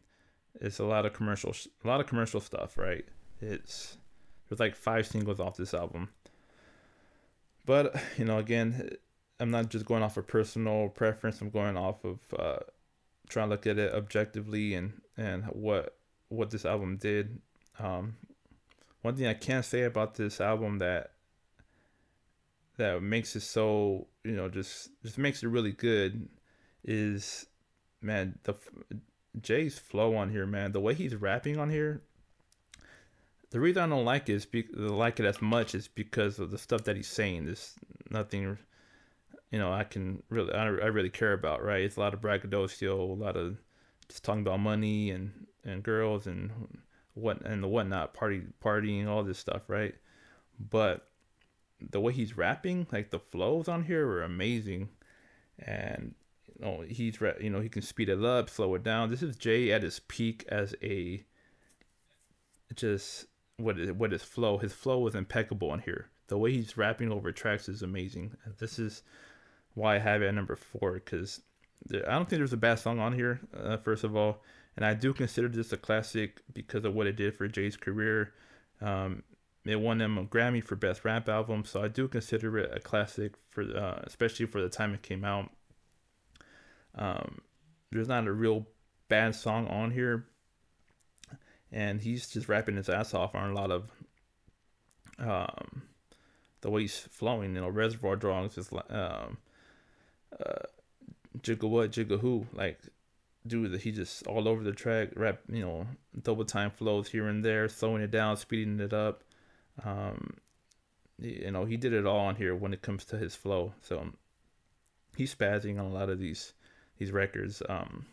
[0.61, 1.55] it's a lot of commercial
[1.85, 3.05] a lot of commercial stuff right
[3.41, 3.97] it's
[4.49, 6.09] there's like five singles off this album
[7.67, 8.91] but you know again
[9.41, 11.41] I'm not just going off of personal preference.
[11.41, 12.59] I'm going off of uh,
[13.29, 15.97] trying to look at it objectively and and what
[16.29, 17.41] what this album did.
[17.79, 18.17] Um,
[19.01, 21.13] one thing I can say about this album that
[22.81, 26.29] that makes it so you know just just makes it really good
[26.85, 27.47] is
[28.03, 28.55] man the
[29.41, 30.73] Jay's flow on here, man.
[30.73, 32.03] The way he's rapping on here.
[33.51, 36.51] The reason I don't like it is be, like it as much is because of
[36.51, 37.47] the stuff that he's saying.
[37.47, 37.75] There's
[38.11, 38.59] nothing
[39.51, 42.21] you know I can really I, I really care about right it's a lot of
[42.21, 43.57] braggadocio a lot of
[44.09, 46.53] just talking about money and and girls and
[47.15, 49.95] what and the whatnot party partying all this stuff right
[50.71, 51.09] but
[51.91, 54.89] the way he's rapping like the flows on here are amazing.
[55.59, 56.15] And
[56.59, 59.11] you know he's you know he can speed it up slow it down.
[59.11, 61.25] This is jay at his peak as a
[62.75, 63.27] just
[63.57, 64.59] what is what is flow.
[64.59, 66.09] His flow is impeccable on here.
[66.29, 68.37] The way he's rapping over tracks is amazing.
[68.59, 69.03] This is
[69.75, 71.41] why I have it at number four because
[71.93, 73.41] I don't think there's a bad song on here.
[73.57, 74.43] Uh, first of all,
[74.77, 78.35] and I do consider this a classic because of what it did for Jay's career.
[78.81, 79.23] Um,
[79.65, 82.81] it won them a Grammy for Best Rap Album, so I do consider it a
[82.81, 85.51] classic for, uh, especially for the time it came out.
[86.95, 87.41] Um,
[87.93, 88.67] there's not a real
[89.09, 90.27] bad song on here,
[91.71, 93.91] and he's just rapping his ass off on a lot of
[95.19, 95.83] um,
[96.63, 97.55] the way he's flowing.
[97.55, 99.37] You know, Reservoir Dogs is um,
[100.39, 100.67] uh,
[101.39, 102.81] Jigga what, Jigga who, like,
[103.47, 105.87] dude, he just all over the track, rap, you know,
[106.23, 109.23] double time flows here and there, slowing it down, speeding it up.
[109.85, 110.35] Um,
[111.19, 113.73] you know, he did it all on here when it comes to his flow.
[113.83, 114.07] So
[115.17, 116.55] he's spazzing on a lot of these
[116.99, 117.63] these records.
[117.69, 118.07] Um,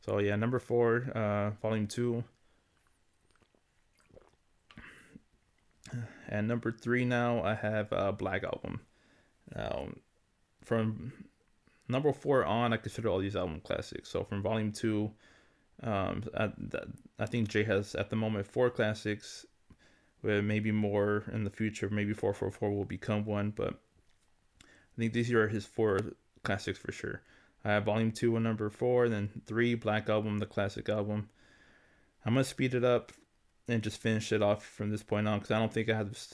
[0.00, 2.24] so yeah, number four, uh, volume two.
[6.28, 8.80] And number three now, I have uh, Black Album.
[9.54, 9.88] Now,
[10.62, 11.12] from
[11.88, 14.10] number four on, I consider all these album classics.
[14.10, 15.10] So from volume two,
[15.82, 16.50] um, I,
[17.18, 19.46] I think Jay has at the moment four classics,
[20.22, 21.88] maybe more in the future.
[21.90, 23.74] Maybe four four four will become one, but
[24.62, 25.98] I think these are his four
[26.42, 27.22] classics for sure.
[27.64, 31.28] I have volume two and number four, then three Black Album, the classic album.
[32.24, 33.12] I'm gonna speed it up
[33.68, 36.12] and just finish it off from this point on because I don't think I have
[36.12, 36.26] to,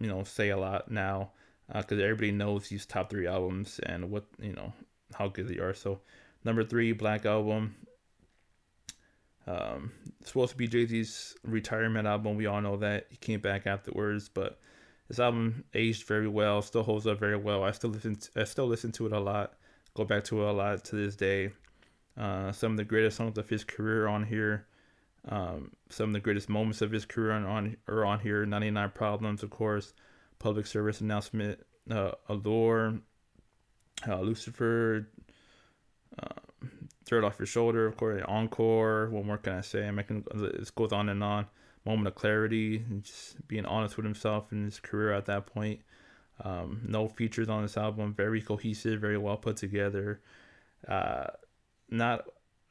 [0.00, 1.32] you know, say a lot now.
[1.68, 4.72] because uh, everybody knows these top three albums and what you know
[5.14, 5.74] how good they are.
[5.74, 6.00] So
[6.44, 7.76] number three, Black Album.
[9.48, 9.92] Um,
[10.24, 12.36] supposed to be Jay Z's retirement album.
[12.36, 14.58] We all know that he came back afterwards, but
[15.08, 16.60] this album aged very well.
[16.60, 17.64] Still holds up very well.
[17.64, 18.16] I still listen.
[18.16, 19.54] To, I still listen to it a lot.
[19.94, 21.50] Go back to it a lot to this day.
[22.16, 24.66] Uh, some of the greatest songs of his career on here.
[25.28, 28.44] Um, some of the greatest moments of his career on, on are on here.
[28.44, 29.94] 99 Problems, of course.
[30.38, 31.60] Public Service Announcement.
[31.90, 33.00] Uh, Allure.
[34.06, 35.08] Uh, Lucifer.
[36.22, 36.40] Uh,
[37.08, 38.22] Dirt Off Your Shoulder, of course.
[38.28, 39.08] Encore.
[39.08, 39.88] What more can I say?
[39.88, 41.46] I'm making this goes on and on.
[41.86, 42.84] Moment of clarity.
[43.00, 45.80] Just being honest with himself and his career at that point.
[46.44, 48.12] Um, no features on this album.
[48.12, 49.00] Very cohesive.
[49.00, 50.20] Very well put together.
[50.86, 51.28] Uh,
[51.88, 52.26] not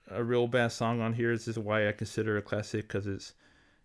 [0.09, 1.33] a real bad song on here.
[1.33, 3.33] This is why I consider it a classic because it's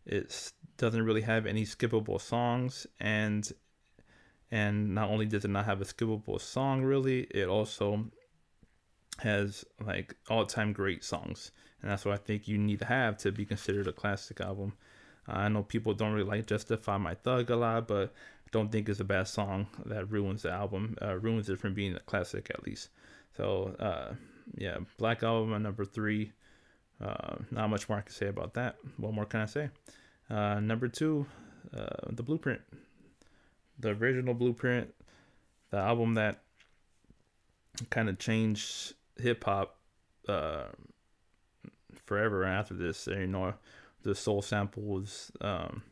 [0.04, 3.50] it doesn't really have any skippable songs and
[4.50, 8.10] and not only does it not have a skippable song really, it also
[9.22, 13.32] has like all-time great songs, and that's what I think you need to have to
[13.32, 14.74] be considered a classic album.
[15.28, 18.12] Uh, I know people don't really like "Justify My Thug" a lot, but
[18.50, 21.94] don't think it's a bad song that ruins the album, uh, ruins it from being
[21.94, 22.90] a classic at least.
[23.36, 24.14] So uh,
[24.56, 26.32] yeah, Black Album at number three.
[27.00, 28.76] Uh, not much more I can say about that.
[28.96, 29.70] What more can I say?
[30.30, 31.26] Uh, number two,
[31.76, 32.60] uh, the Blueprint,
[33.78, 34.94] the original Blueprint,
[35.70, 36.42] the album that
[37.90, 39.76] kind of changed hip hop
[40.28, 40.64] uh,
[42.04, 43.06] forever after this.
[43.06, 43.54] You know,
[44.02, 45.82] the soul samples, um,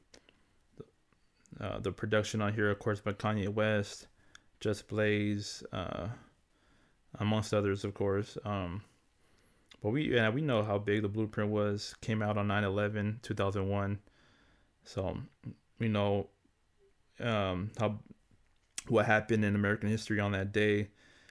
[1.60, 4.06] uh, the production on here, of course, by Kanye West,
[4.60, 6.08] Just Blaze, uh,
[7.18, 8.38] amongst others, of course.
[8.44, 8.82] Um,
[9.82, 11.94] but we yeah we know how big the blueprint was.
[12.00, 13.98] Came out on 9/11, 2001.
[14.84, 15.18] So
[15.78, 16.28] we know
[17.18, 17.98] um, how
[18.88, 20.88] what happened in American history on that day.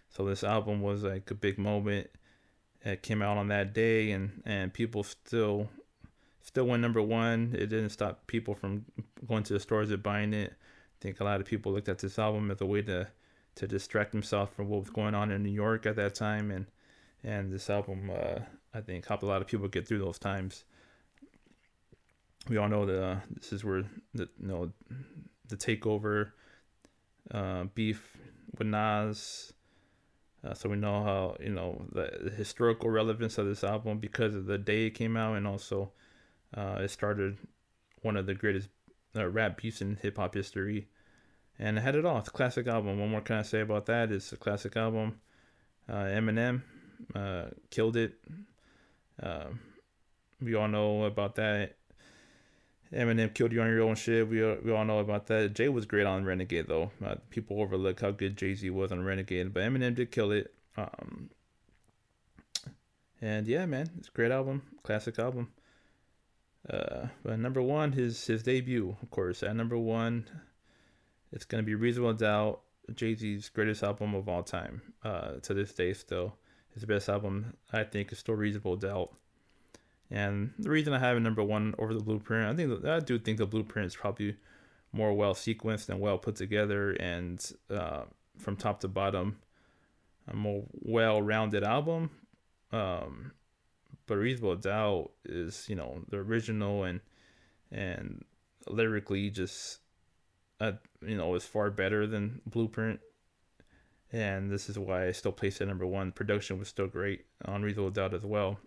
[0.09, 2.09] So this album was like a big moment.
[2.83, 5.69] It came out on that day, and and people still
[6.41, 7.53] still went number one.
[7.53, 8.85] It didn't stop people from
[9.27, 10.51] going to the stores and buying it.
[10.51, 13.07] I think a lot of people looked at this album as a way to
[13.55, 16.65] to distract themselves from what was going on in New York at that time, and
[17.23, 18.39] and this album uh,
[18.73, 20.63] I think helped a lot of people get through those times.
[22.49, 23.83] We all know that uh, this is where
[24.13, 24.71] the you know
[25.47, 26.31] the takeover
[27.31, 28.17] uh, beef
[28.57, 29.53] with Nas.
[30.45, 34.45] Uh, so we know how you know the historical relevance of this album because of
[34.45, 35.91] the day it came out, and also
[36.55, 37.37] uh, it started
[38.01, 38.69] one of the greatest
[39.15, 40.87] uh, rap beefs in hip hop history
[41.59, 42.17] and I had it all.
[42.17, 42.99] It's a classic album.
[42.99, 44.11] One more can I say about that?
[44.11, 45.19] It's a classic album.
[45.89, 46.63] Uh, Eminem
[47.13, 48.13] uh, killed it.
[49.21, 49.47] Uh,
[50.41, 51.75] we all know about that.
[52.93, 54.27] Eminem killed you on your own shit.
[54.27, 55.53] We we all know about that.
[55.53, 56.91] Jay was great on Renegade though.
[57.05, 60.53] Uh, people overlook how good Jay Z was on Renegade, but Eminem did kill it.
[60.75, 61.29] Um,
[63.21, 65.49] and yeah, man, it's a great album, classic album.
[66.67, 69.43] Uh, but number one, his his debut, of course.
[69.43, 70.25] At number one,
[71.31, 72.61] it's gonna be Reasonable Doubt,
[72.95, 74.81] Jay Z's greatest album of all time.
[75.03, 76.37] Uh, to this day, still
[76.73, 79.13] his best album, I think, is still Reasonable Doubt.
[80.11, 83.19] And the reason I have it number one over the Blueprint, I think I do
[83.19, 84.37] think the Blueprint is probably
[84.91, 87.39] more well sequenced and well put together, and
[87.69, 88.03] uh,
[88.37, 89.37] from top to bottom,
[90.27, 92.09] a more well-rounded album.
[92.71, 93.33] Um,
[94.07, 97.01] but Reasonable Doubt is, you know, the original and
[97.71, 98.25] and
[98.67, 99.79] lyrically just
[100.59, 102.99] uh, you know, is far better than Blueprint.
[104.11, 106.11] And this is why I still place it number one.
[106.11, 108.59] Production was still great on Reasonable Doubt as well.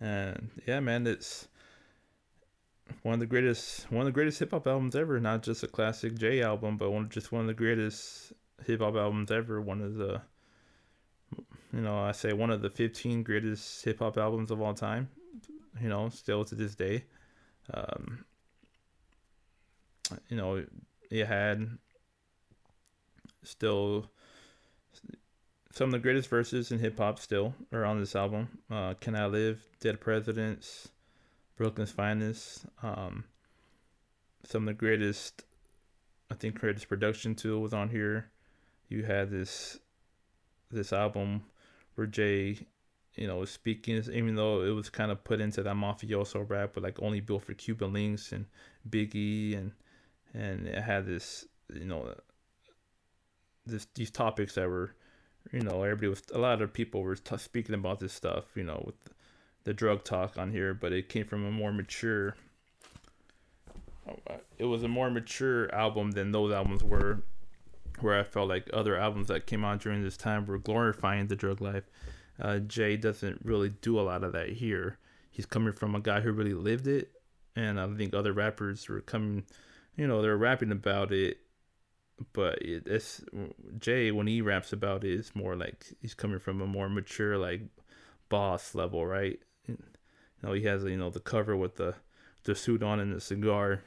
[0.00, 1.48] And yeah, man, it's
[3.02, 5.18] one of the greatest one of the greatest hip hop albums ever.
[5.20, 8.32] Not just a classic J album, but one just one of the greatest
[8.64, 9.60] hip hop albums ever.
[9.60, 10.20] One of the
[11.72, 15.08] you know, I say one of the fifteen greatest hip hop albums of all time.
[15.80, 17.04] You know, still to this day.
[17.72, 18.24] Um,
[20.28, 20.64] you know,
[21.10, 21.68] it had
[23.42, 24.10] still
[25.76, 28.48] some of the greatest verses in hip hop still are on this album.
[28.70, 30.88] Uh, Can I Live, Dead Presidents,
[31.54, 32.64] Brooklyn's Finest.
[32.82, 33.24] Um,
[34.42, 35.44] some of the greatest,
[36.30, 38.30] I think, greatest production tool was on here.
[38.88, 39.78] You had this
[40.70, 41.42] this album
[41.94, 42.56] where Jay,
[43.14, 46.70] you know, was speaking, even though it was kind of put into that mafioso rap,
[46.72, 48.46] but like only built for Cuban Linx and
[48.88, 49.72] Biggie and
[50.32, 52.14] and it had this you know
[53.66, 54.94] this these topics that were
[55.52, 58.64] you know everybody was a lot of people were t- speaking about this stuff you
[58.64, 58.94] know with
[59.64, 62.36] the, drug talk on here but it came from a more mature
[64.58, 67.22] it was a more mature album than those albums were
[68.00, 71.36] where I felt like other albums that came out during this time were glorifying the
[71.36, 71.84] drug life.
[72.40, 74.98] Uh, Jay doesn't really do a lot of that here.
[75.30, 77.10] He's coming from a guy who really lived it,
[77.54, 79.44] and I think other rappers were coming,
[79.96, 81.38] you know, they're rapping about it,
[82.32, 83.22] but it, it's
[83.78, 87.36] Jay when he raps about it, it's more like he's coming from a more mature,
[87.36, 87.62] like
[88.28, 89.38] boss level, right?
[89.66, 89.76] You
[90.42, 91.94] know, he has you know the cover with the
[92.44, 93.82] the suit on and the cigar.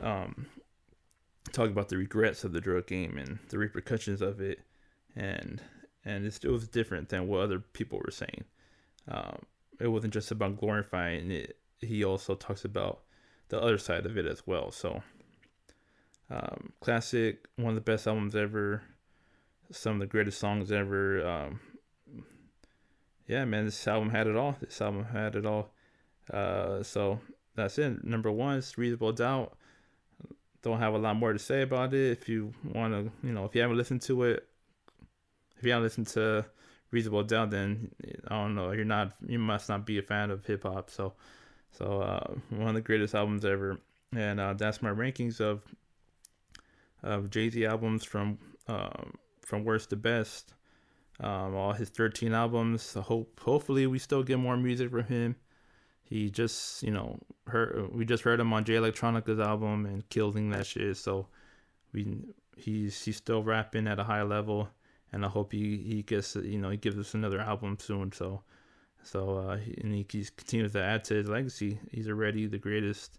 [0.00, 0.46] Um,
[1.52, 4.60] talk about the regrets of the drug game and the repercussions of it,
[5.14, 5.62] and
[6.04, 8.44] and it was different than what other people were saying.
[9.08, 9.42] Um,
[9.80, 11.58] it wasn't just about glorifying it.
[11.80, 13.02] He also talks about
[13.48, 14.70] the other side of it as well.
[14.70, 15.02] So,
[16.30, 18.82] um, classic, one of the best albums ever,
[19.70, 21.26] some of the greatest songs ever.
[21.26, 21.60] Um,
[23.26, 24.56] yeah, man, this album had it all.
[24.60, 25.72] This album had it all.
[26.32, 27.20] Uh, so
[27.54, 28.04] that's it.
[28.04, 29.56] Number one is Reasonable Doubt
[30.66, 32.10] don't have a lot more to say about it.
[32.10, 34.48] If you want to, you know, if you haven't listened to it,
[35.56, 36.44] if you haven't listened to
[36.90, 37.92] Reasonable Doubt, then
[38.26, 40.90] I don't know, you're not, you must not be a fan of hip hop.
[40.90, 41.12] So,
[41.70, 43.78] so uh, one of the greatest albums ever,
[44.12, 45.62] and uh, that's my rankings of
[47.06, 48.38] of Jay Z albums from
[48.68, 50.54] um, from worst to best.
[51.18, 52.82] Um, all his 13 albums.
[52.82, 55.36] So hope hopefully we still get more music from him
[56.08, 60.50] he just you know heard we just heard him on Jay Electronica's album and killing
[60.50, 60.96] that shit.
[60.96, 61.26] So
[61.92, 62.18] we
[62.56, 64.68] he's he's still rapping at a high level,
[65.12, 68.12] and I hope he he gets you know he gives us another album soon.
[68.12, 68.42] So
[69.02, 71.80] so uh, and he, he continues to add to his legacy.
[71.90, 73.18] He's already the greatest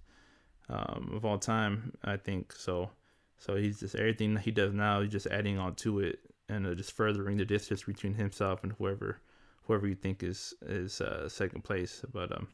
[0.70, 2.54] um, of all time, I think.
[2.54, 2.90] So
[3.38, 5.02] so he's just everything that he does now.
[5.02, 6.20] He's just adding on to it
[6.50, 9.20] and uh, just furthering the distance between himself and whoever
[9.64, 12.04] whoever you think is is uh, second place.
[12.14, 12.48] But um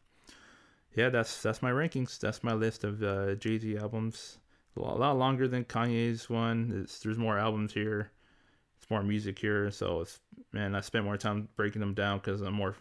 [0.95, 2.19] yeah, that's that's my rankings.
[2.19, 4.37] That's my list of uh, Jay Z albums.
[4.75, 6.81] A lot longer than Kanye's one.
[6.83, 8.11] It's, there's more albums here.
[8.77, 9.69] It's more music here.
[9.71, 10.19] So it's
[10.51, 12.75] man, I spent more time breaking them down because I'm more,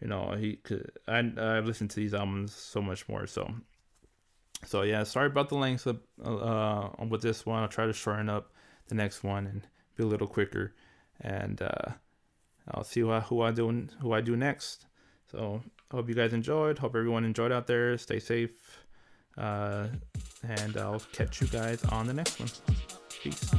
[0.00, 0.58] you know, he.
[1.08, 3.26] I I've listened to these albums so much more.
[3.26, 3.50] So
[4.64, 7.62] so yeah, sorry about the length of, uh, with this one.
[7.62, 8.52] I'll try to shorten up
[8.88, 10.74] the next one and be a little quicker,
[11.20, 11.92] and uh,
[12.70, 14.86] I'll see who I, who I do who I do next.
[15.30, 16.78] So hope you guys enjoyed.
[16.78, 17.96] Hope everyone enjoyed out there.
[17.98, 18.84] Stay safe.
[19.36, 19.88] Uh,
[20.44, 22.50] and I'll catch you guys on the next one.
[23.22, 23.54] Peace.